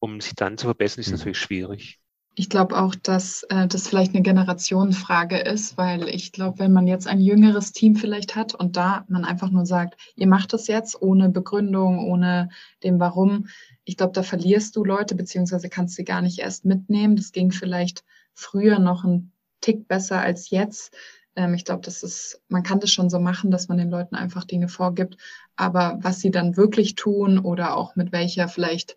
um 0.00 0.20
sie 0.20 0.34
dann 0.34 0.58
zu 0.58 0.66
verbessern, 0.66 1.00
ist 1.00 1.08
mhm. 1.08 1.16
natürlich 1.16 1.38
schwierig. 1.38 1.98
Ich 2.38 2.48
glaube 2.48 2.80
auch, 2.80 2.94
dass 2.94 3.42
äh, 3.48 3.66
das 3.66 3.88
vielleicht 3.88 4.14
eine 4.14 4.22
Generationenfrage 4.22 5.38
ist, 5.38 5.76
weil 5.76 6.08
ich 6.08 6.30
glaube, 6.30 6.60
wenn 6.60 6.72
man 6.72 6.86
jetzt 6.86 7.08
ein 7.08 7.20
jüngeres 7.20 7.72
Team 7.72 7.96
vielleicht 7.96 8.36
hat 8.36 8.54
und 8.54 8.76
da 8.76 9.04
man 9.08 9.24
einfach 9.24 9.50
nur 9.50 9.66
sagt, 9.66 9.98
ihr 10.14 10.28
macht 10.28 10.52
das 10.52 10.68
jetzt 10.68 11.02
ohne 11.02 11.30
Begründung, 11.30 11.98
ohne 11.98 12.50
dem 12.84 13.00
Warum, 13.00 13.48
ich 13.82 13.96
glaube, 13.96 14.12
da 14.12 14.22
verlierst 14.22 14.76
du 14.76 14.84
Leute, 14.84 15.16
beziehungsweise 15.16 15.68
kannst 15.68 15.96
sie 15.96 16.04
gar 16.04 16.22
nicht 16.22 16.38
erst 16.38 16.64
mitnehmen. 16.64 17.16
Das 17.16 17.32
ging 17.32 17.50
vielleicht 17.50 18.04
früher 18.34 18.78
noch 18.78 19.02
ein 19.02 19.32
Tick 19.60 19.88
besser 19.88 20.20
als 20.20 20.50
jetzt. 20.50 20.94
Ähm, 21.34 21.54
ich 21.54 21.64
glaube, 21.64 21.82
das 21.82 22.04
ist, 22.04 22.40
man 22.46 22.62
kann 22.62 22.78
das 22.78 22.92
schon 22.92 23.10
so 23.10 23.18
machen, 23.18 23.50
dass 23.50 23.66
man 23.66 23.78
den 23.78 23.90
Leuten 23.90 24.14
einfach 24.14 24.44
Dinge 24.44 24.68
vorgibt. 24.68 25.16
Aber 25.56 25.98
was 26.02 26.20
sie 26.20 26.30
dann 26.30 26.56
wirklich 26.56 26.94
tun 26.94 27.40
oder 27.40 27.76
auch 27.76 27.96
mit 27.96 28.12
welcher 28.12 28.46
vielleicht 28.46 28.96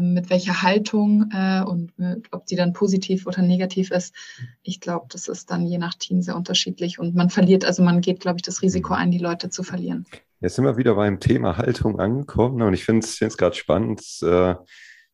mit 0.00 0.30
welcher 0.30 0.62
Haltung 0.62 1.30
äh, 1.32 1.62
und 1.62 1.98
mit, 1.98 2.26
ob 2.32 2.46
die 2.46 2.56
dann 2.56 2.72
positiv 2.72 3.26
oder 3.26 3.42
negativ 3.42 3.90
ist. 3.90 4.14
Ich 4.62 4.80
glaube, 4.80 5.06
das 5.10 5.28
ist 5.28 5.50
dann 5.50 5.66
je 5.66 5.78
nach 5.78 5.94
Team 5.94 6.22
sehr 6.22 6.36
unterschiedlich 6.36 6.98
und 6.98 7.14
man 7.14 7.28
verliert, 7.30 7.64
also 7.64 7.82
man 7.82 8.00
geht, 8.00 8.20
glaube 8.20 8.38
ich, 8.38 8.42
das 8.42 8.62
Risiko 8.62 8.94
mhm. 8.94 9.00
ein, 9.00 9.10
die 9.10 9.18
Leute 9.18 9.50
zu 9.50 9.62
verlieren. 9.62 10.06
Jetzt 10.40 10.56
sind 10.56 10.64
wir 10.64 10.76
wieder 10.76 10.94
beim 10.94 11.20
Thema 11.20 11.56
Haltung 11.56 12.00
angekommen 12.00 12.62
und 12.62 12.74
ich 12.74 12.84
finde 12.84 13.06
es 13.06 13.36
gerade 13.36 13.54
spannend 13.54 14.00
äh, 14.22 14.54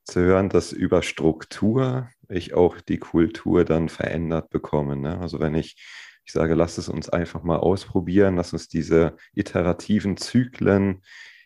zu 0.04 0.20
hören, 0.20 0.48
dass 0.48 0.72
über 0.72 1.02
Struktur 1.02 2.08
ich 2.28 2.54
auch 2.54 2.80
die 2.80 2.98
Kultur 2.98 3.64
dann 3.64 3.88
verändert 3.88 4.50
bekomme. 4.50 4.96
Ne? 4.96 5.18
Also 5.20 5.40
wenn 5.40 5.54
ich 5.54 5.76
Ich 6.24 6.32
sage, 6.32 6.54
lass 6.54 6.78
es 6.78 6.88
uns 6.88 7.08
einfach 7.08 7.42
mal 7.42 7.58
ausprobieren, 7.58 8.36
lass 8.36 8.52
uns 8.52 8.68
diese 8.68 9.16
iterativen 9.34 10.16
Zyklen 10.16 11.02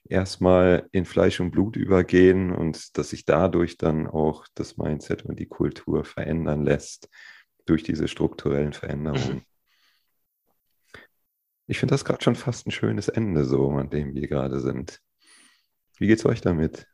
erstmal 0.08 0.88
in 0.92 1.04
Fleisch 1.04 1.40
und 1.40 1.50
Blut 1.50 1.76
übergehen 1.76 2.52
und 2.52 2.96
dass 2.98 3.10
sich 3.10 3.24
dadurch 3.24 3.76
dann 3.76 4.06
auch 4.06 4.46
das 4.54 4.76
Mindset 4.76 5.24
und 5.24 5.38
die 5.38 5.46
Kultur 5.46 6.04
verändern 6.04 6.64
lässt 6.64 7.08
durch 7.66 7.82
diese 7.82 8.08
strukturellen 8.08 8.72
Veränderungen. 8.72 9.36
Mhm. 9.36 9.42
Ich 11.66 11.78
finde 11.78 11.94
das 11.94 12.04
gerade 12.04 12.22
schon 12.22 12.36
fast 12.36 12.66
ein 12.66 12.70
schönes 12.70 13.08
Ende, 13.08 13.44
so 13.44 13.70
an 13.70 13.90
dem 13.90 14.14
wir 14.14 14.28
gerade 14.28 14.60
sind. 14.60 15.00
Wie 15.98 16.06
geht's 16.06 16.24
euch 16.24 16.40
damit? 16.40 16.86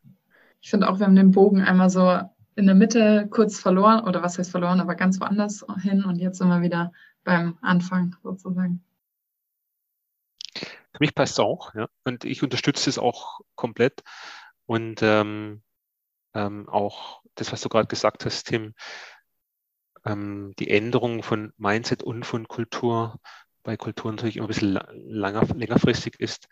Ich 0.60 0.70
finde 0.70 0.88
auch, 0.88 0.98
wir 0.98 1.06
haben 1.06 1.16
den 1.16 1.32
Bogen 1.32 1.60
einmal 1.60 1.90
so 1.90 2.20
in 2.54 2.66
der 2.66 2.74
Mitte 2.74 3.26
kurz 3.30 3.58
verloren, 3.58 4.04
oder 4.04 4.22
was 4.22 4.38
heißt 4.38 4.50
verloren, 4.50 4.80
aber 4.80 4.94
ganz 4.94 5.20
woanders 5.20 5.64
hin 5.82 6.04
und 6.04 6.16
jetzt 6.16 6.38
sind 6.38 6.48
wir 6.48 6.62
wieder 6.62 6.92
beim 7.24 7.58
Anfang 7.60 8.16
sozusagen. 8.22 8.82
Mich 11.02 11.16
passt 11.16 11.32
es 11.32 11.40
auch, 11.40 11.74
ja. 11.74 11.88
Und 12.04 12.24
ich 12.24 12.44
unterstütze 12.44 12.88
es 12.88 12.96
auch 12.96 13.40
komplett. 13.56 14.04
Und 14.66 15.02
ähm, 15.02 15.64
ähm, 16.32 16.68
auch 16.68 17.22
das, 17.34 17.50
was 17.50 17.60
du 17.60 17.68
gerade 17.68 17.88
gesagt 17.88 18.24
hast, 18.24 18.44
Tim, 18.44 18.74
ähm, 20.04 20.54
die 20.60 20.70
Änderung 20.70 21.24
von 21.24 21.52
Mindset 21.56 22.04
und 22.04 22.24
von 22.24 22.46
Kultur, 22.46 23.18
bei 23.64 23.76
Kultur 23.76 24.12
natürlich 24.12 24.36
immer 24.36 24.46
ein 24.46 24.54
bisschen 24.54 24.78
langer, 24.92 25.44
längerfristig 25.52 26.20
ist, 26.20 26.46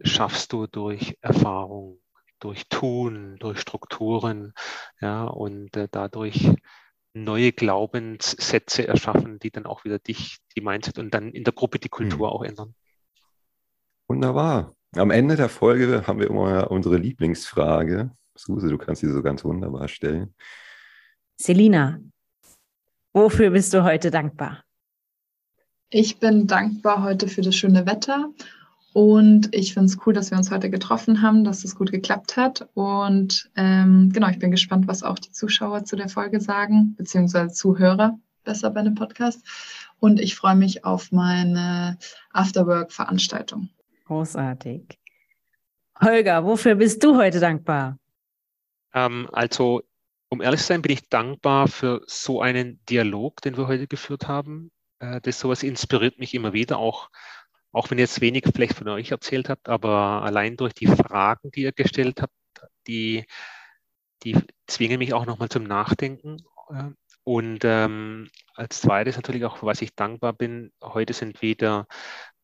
schaffst 0.00 0.52
du 0.52 0.68
durch 0.68 1.18
Erfahrung, 1.20 2.00
durch 2.38 2.68
Tun, 2.68 3.38
durch 3.40 3.58
Strukturen, 3.58 4.52
ja, 5.00 5.24
und 5.24 5.76
äh, 5.76 5.88
dadurch 5.90 6.52
neue 7.12 7.50
Glaubenssätze 7.50 8.86
erschaffen, 8.86 9.40
die 9.40 9.50
dann 9.50 9.66
auch 9.66 9.82
wieder 9.82 9.98
dich, 9.98 10.38
die 10.54 10.60
Mindset 10.60 11.00
und 11.00 11.12
dann 11.12 11.32
in 11.32 11.42
der 11.42 11.54
Gruppe 11.54 11.80
die 11.80 11.88
Kultur 11.88 12.28
hm. 12.28 12.36
auch 12.36 12.44
ändern. 12.44 12.76
Wunderbar. 14.08 14.72
Am 14.94 15.10
Ende 15.10 15.36
der 15.36 15.48
Folge 15.48 16.06
haben 16.06 16.20
wir 16.20 16.30
immer 16.30 16.70
unsere 16.70 16.96
Lieblingsfrage. 16.96 18.10
Suse, 18.36 18.68
du 18.68 18.78
kannst 18.78 19.00
sie 19.00 19.10
so 19.10 19.22
ganz 19.22 19.44
wunderbar 19.44 19.88
stellen. 19.88 20.34
Selina, 21.36 22.00
wofür 23.12 23.50
bist 23.50 23.74
du 23.74 23.84
heute 23.84 24.10
dankbar? 24.10 24.62
Ich 25.90 26.18
bin 26.18 26.46
dankbar 26.46 27.02
heute 27.02 27.28
für 27.28 27.42
das 27.42 27.54
schöne 27.54 27.86
Wetter 27.86 28.30
und 28.92 29.54
ich 29.54 29.74
finde 29.74 29.86
es 29.86 29.98
cool, 30.06 30.14
dass 30.14 30.30
wir 30.30 30.38
uns 30.38 30.50
heute 30.50 30.70
getroffen 30.70 31.20
haben, 31.20 31.44
dass 31.44 31.64
es 31.64 31.76
gut 31.76 31.92
geklappt 31.92 32.36
hat. 32.36 32.66
Und 32.74 33.50
ähm, 33.54 34.10
genau, 34.12 34.28
ich 34.28 34.38
bin 34.38 34.50
gespannt, 34.50 34.88
was 34.88 35.02
auch 35.02 35.18
die 35.18 35.32
Zuschauer 35.32 35.84
zu 35.84 35.96
der 35.96 36.08
Folge 36.08 36.40
sagen, 36.40 36.94
beziehungsweise 36.96 37.52
Zuhörer 37.52 38.18
besser 38.44 38.70
bei 38.70 38.82
dem 38.82 38.94
Podcast. 38.94 39.42
Und 39.98 40.18
ich 40.18 40.34
freue 40.34 40.56
mich 40.56 40.84
auf 40.84 41.12
meine 41.12 41.98
Afterwork-Veranstaltung. 42.32 43.68
Großartig. 44.06 44.98
Holger, 46.00 46.44
wofür 46.44 46.76
bist 46.76 47.02
du 47.02 47.16
heute 47.16 47.40
dankbar? 47.40 47.98
Ähm, 48.94 49.28
also, 49.32 49.82
um 50.28 50.40
ehrlich 50.40 50.60
zu 50.60 50.66
sein, 50.66 50.82
bin 50.82 50.92
ich 50.92 51.08
dankbar 51.08 51.68
für 51.68 52.02
so 52.06 52.40
einen 52.40 52.84
Dialog, 52.86 53.40
den 53.42 53.56
wir 53.56 53.66
heute 53.66 53.88
geführt 53.88 54.28
haben. 54.28 54.70
Äh, 55.00 55.20
das 55.22 55.40
sowas 55.40 55.62
inspiriert 55.62 56.18
mich 56.18 56.34
immer 56.34 56.52
wieder, 56.52 56.78
auch, 56.78 57.10
auch 57.72 57.90
wenn 57.90 57.98
ihr 57.98 58.04
jetzt 58.04 58.20
wenig 58.20 58.44
vielleicht 58.54 58.74
von 58.74 58.88
euch 58.88 59.10
erzählt 59.10 59.48
habt, 59.48 59.68
aber 59.68 60.22
allein 60.22 60.56
durch 60.56 60.72
die 60.72 60.86
Fragen, 60.86 61.50
die 61.50 61.62
ihr 61.62 61.72
gestellt 61.72 62.22
habt, 62.22 62.32
die, 62.86 63.24
die 64.22 64.38
zwingen 64.68 64.98
mich 64.98 65.14
auch 65.14 65.26
nochmal 65.26 65.48
zum 65.48 65.64
Nachdenken. 65.64 66.44
Äh, 66.70 66.90
und 67.24 67.64
ähm, 67.64 68.30
als 68.54 68.82
zweites 68.82 69.16
natürlich 69.16 69.44
auch, 69.44 69.56
für 69.56 69.66
was 69.66 69.82
ich 69.82 69.96
dankbar 69.96 70.32
bin, 70.32 70.72
heute 70.80 71.12
sind 71.12 71.42
wieder 71.42 71.88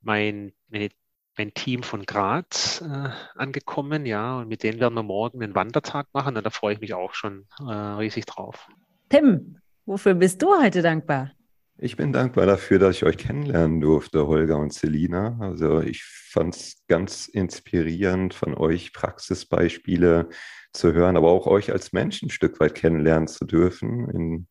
mein, 0.01 0.53
meine 0.69 0.91
ein 1.37 1.55
Team 1.55 1.83
von 1.83 2.05
Graz 2.05 2.83
äh, 2.83 3.09
angekommen, 3.35 4.07
ja, 4.07 4.39
und 4.39 4.49
mit 4.49 4.63
denen 4.63 4.81
werden 4.81 4.95
wir 4.95 5.03
morgen 5.03 5.43
einen 5.43 5.55
Wandertag 5.55 6.09
machen 6.13 6.37
und 6.37 6.45
da 6.45 6.51
freue 6.51 6.75
ich 6.75 6.81
mich 6.81 6.95
auch 6.95 7.15
schon 7.15 7.47
äh, 7.61 7.73
riesig 7.73 8.27
drauf. 8.27 8.69
Tim, 9.09 9.59
wofür 9.87 10.15
bist 10.15 10.43
du 10.43 10.55
heute 10.61 10.83
dankbar? 10.83 11.33
Ich 11.79 11.97
bin 11.97 12.13
dankbar 12.13 12.47
dafür, 12.47 12.79
dass 12.79 12.97
ich 12.97 13.05
euch 13.05 13.17
kennenlernen 13.17 13.81
durfte, 13.81 14.27
Holger 14.27 14.59
und 14.59 14.73
Selina. 14.73 15.37
Also 15.41 15.81
ich 15.81 16.05
fand 16.05 16.55
es 16.55 16.85
ganz 16.87 17.27
inspirierend, 17.27 18.35
von 18.35 18.55
euch 18.55 18.93
Praxisbeispiele 18.93 20.29
zu 20.73 20.93
hören, 20.93 21.17
aber 21.17 21.31
auch 21.31 21.47
euch 21.47 21.73
als 21.73 21.93
Menschen 21.93 22.29
ein 22.29 22.31
Stück 22.31 22.61
weit 22.61 22.75
kennenlernen 22.75 23.27
zu 23.27 23.47
dürfen 23.47 24.09
in 24.11 24.49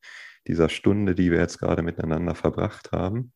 dieser 0.48 0.67
Stunde, 0.70 1.15
die 1.15 1.32
wir 1.32 1.39
jetzt 1.39 1.60
gerade 1.60 1.84
miteinander 1.84 2.36
verbracht 2.36 2.91
haben. 2.91 3.32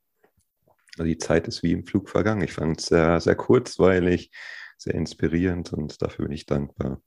Also 0.97 1.03
die 1.03 1.17
Zeit 1.17 1.47
ist 1.47 1.61
wie 1.61 1.73
im 1.73 1.85
Flug 1.85 2.09
vergangen. 2.09 2.41
Ich 2.41 2.53
fand 2.53 2.79
es 2.79 2.87
sehr, 2.87 3.19
sehr 3.19 3.35
kurzweilig, 3.35 4.31
sehr 4.77 4.95
inspirierend 4.95 5.73
und 5.73 6.01
dafür 6.01 6.25
bin 6.25 6.33
ich 6.33 6.45
dankbar. 6.45 7.01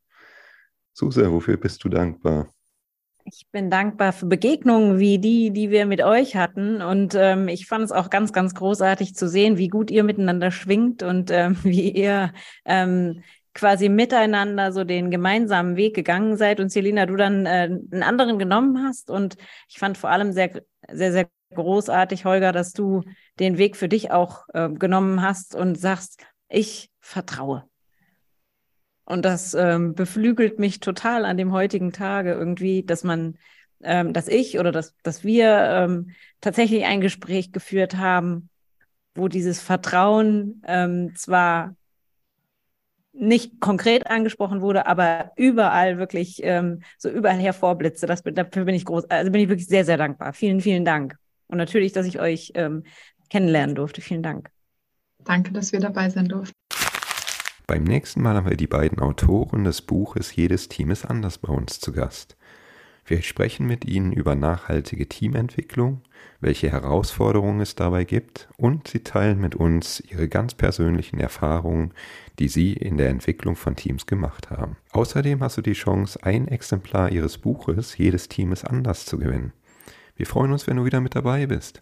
Suse, 0.92 1.32
wofür 1.32 1.56
bist 1.56 1.82
du 1.84 1.88
dankbar? 1.88 2.52
Ich 3.24 3.46
bin 3.52 3.70
dankbar 3.70 4.12
für 4.12 4.26
Begegnungen 4.26 4.98
wie 4.98 5.18
die, 5.18 5.50
die 5.50 5.70
wir 5.70 5.86
mit 5.86 6.02
euch 6.02 6.36
hatten. 6.36 6.82
Und 6.82 7.14
ähm, 7.14 7.48
ich 7.48 7.66
fand 7.66 7.84
es 7.84 7.92
auch 7.92 8.10
ganz, 8.10 8.32
ganz 8.32 8.54
großartig 8.54 9.14
zu 9.14 9.28
sehen, 9.28 9.58
wie 9.58 9.68
gut 9.68 9.90
ihr 9.90 10.02
miteinander 10.02 10.50
schwingt 10.50 11.02
und 11.02 11.30
ähm, 11.30 11.56
wie 11.62 11.90
ihr 11.90 12.32
ähm, 12.64 13.22
quasi 13.54 13.88
miteinander 13.88 14.72
so 14.72 14.84
den 14.84 15.10
gemeinsamen 15.10 15.76
Weg 15.76 15.94
gegangen 15.94 16.36
seid 16.36 16.60
und 16.60 16.70
Selina, 16.70 17.06
du 17.06 17.16
dann 17.16 17.44
äh, 17.44 17.68
einen 17.92 18.02
anderen 18.02 18.38
genommen 18.38 18.84
hast. 18.86 19.10
Und 19.10 19.36
ich 19.68 19.78
fand 19.78 19.98
vor 19.98 20.10
allem 20.10 20.32
sehr, 20.32 20.62
sehr, 20.90 21.12
sehr 21.12 21.28
großartig, 21.54 22.24
Holger, 22.24 22.52
dass 22.52 22.72
du 22.72 23.02
den 23.38 23.58
Weg 23.58 23.76
für 23.76 23.88
dich 23.88 24.10
auch 24.10 24.46
äh, 24.52 24.68
genommen 24.68 25.22
hast 25.22 25.54
und 25.54 25.78
sagst, 25.78 26.24
ich 26.48 26.90
vertraue. 27.00 27.64
Und 29.04 29.24
das 29.24 29.54
ähm, 29.54 29.94
beflügelt 29.94 30.58
mich 30.58 30.80
total 30.80 31.24
an 31.24 31.38
dem 31.38 31.52
heutigen 31.52 31.92
Tage 31.92 32.32
irgendwie, 32.32 32.82
dass 32.82 33.04
man, 33.04 33.38
ähm, 33.82 34.12
dass 34.12 34.28
ich 34.28 34.58
oder 34.58 34.70
dass, 34.70 34.94
dass 35.02 35.24
wir 35.24 35.48
ähm, 35.48 36.10
tatsächlich 36.42 36.84
ein 36.84 37.00
Gespräch 37.00 37.52
geführt 37.52 37.96
haben, 37.96 38.50
wo 39.14 39.28
dieses 39.28 39.62
Vertrauen 39.62 40.62
ähm, 40.66 41.14
zwar 41.16 41.74
nicht 43.12 43.60
konkret 43.60 44.06
angesprochen 44.08 44.60
wurde, 44.60 44.86
aber 44.86 45.32
überall 45.36 45.98
wirklich 45.98 46.40
ähm, 46.44 46.82
so 46.98 47.08
überall 47.08 47.38
hervorblitze. 47.38 48.06
Das, 48.06 48.22
dafür 48.22 48.64
bin 48.64 48.74
ich 48.74 48.84
groß, 48.84 49.06
also 49.10 49.32
bin 49.32 49.40
ich 49.40 49.48
wirklich 49.48 49.66
sehr, 49.66 49.84
sehr 49.84 49.96
dankbar. 49.96 50.32
Vielen, 50.34 50.60
vielen 50.60 50.84
Dank. 50.84 51.16
Und 51.48 51.58
natürlich, 51.58 51.92
dass 51.92 52.06
ich 52.06 52.20
euch 52.20 52.52
ähm, 52.54 52.84
kennenlernen 53.30 53.74
durfte. 53.74 54.00
Vielen 54.00 54.22
Dank. 54.22 54.50
Danke, 55.24 55.52
dass 55.52 55.72
wir 55.72 55.80
dabei 55.80 56.10
sein 56.10 56.28
durften. 56.28 56.54
Beim 57.66 57.84
nächsten 57.84 58.22
Mal 58.22 58.36
haben 58.36 58.48
wir 58.48 58.56
die 58.56 58.66
beiden 58.66 58.98
Autoren 58.98 59.64
des 59.64 59.82
Buches 59.82 60.34
Jedes 60.34 60.68
Team 60.68 60.90
ist 60.90 61.04
anders 61.04 61.36
bei 61.38 61.52
uns 61.52 61.80
zu 61.80 61.92
Gast. 61.92 62.38
Wir 63.04 63.22
sprechen 63.22 63.66
mit 63.66 63.86
ihnen 63.86 64.12
über 64.12 64.34
nachhaltige 64.34 65.08
Teamentwicklung, 65.08 66.02
welche 66.40 66.70
Herausforderungen 66.70 67.60
es 67.60 67.74
dabei 67.74 68.04
gibt 68.04 68.48
und 68.58 68.88
sie 68.88 69.00
teilen 69.00 69.40
mit 69.40 69.54
uns 69.54 70.00
ihre 70.00 70.28
ganz 70.28 70.54
persönlichen 70.54 71.18
Erfahrungen, 71.18 71.94
die 72.38 72.48
sie 72.48 72.74
in 72.74 72.98
der 72.98 73.08
Entwicklung 73.08 73.56
von 73.56 73.76
Teams 73.76 74.06
gemacht 74.06 74.50
haben. 74.50 74.76
Außerdem 74.92 75.40
hast 75.42 75.56
du 75.56 75.62
die 75.62 75.72
Chance, 75.72 76.18
ein 76.22 76.48
Exemplar 76.48 77.10
ihres 77.10 77.38
Buches 77.38 77.96
Jedes 77.96 78.28
Team 78.28 78.52
ist 78.52 78.64
anders 78.64 79.06
zu 79.06 79.18
gewinnen. 79.18 79.52
Wir 80.18 80.26
freuen 80.26 80.50
uns, 80.50 80.66
wenn 80.66 80.76
du 80.76 80.84
wieder 80.84 81.00
mit 81.00 81.14
dabei 81.14 81.46
bist. 81.46 81.80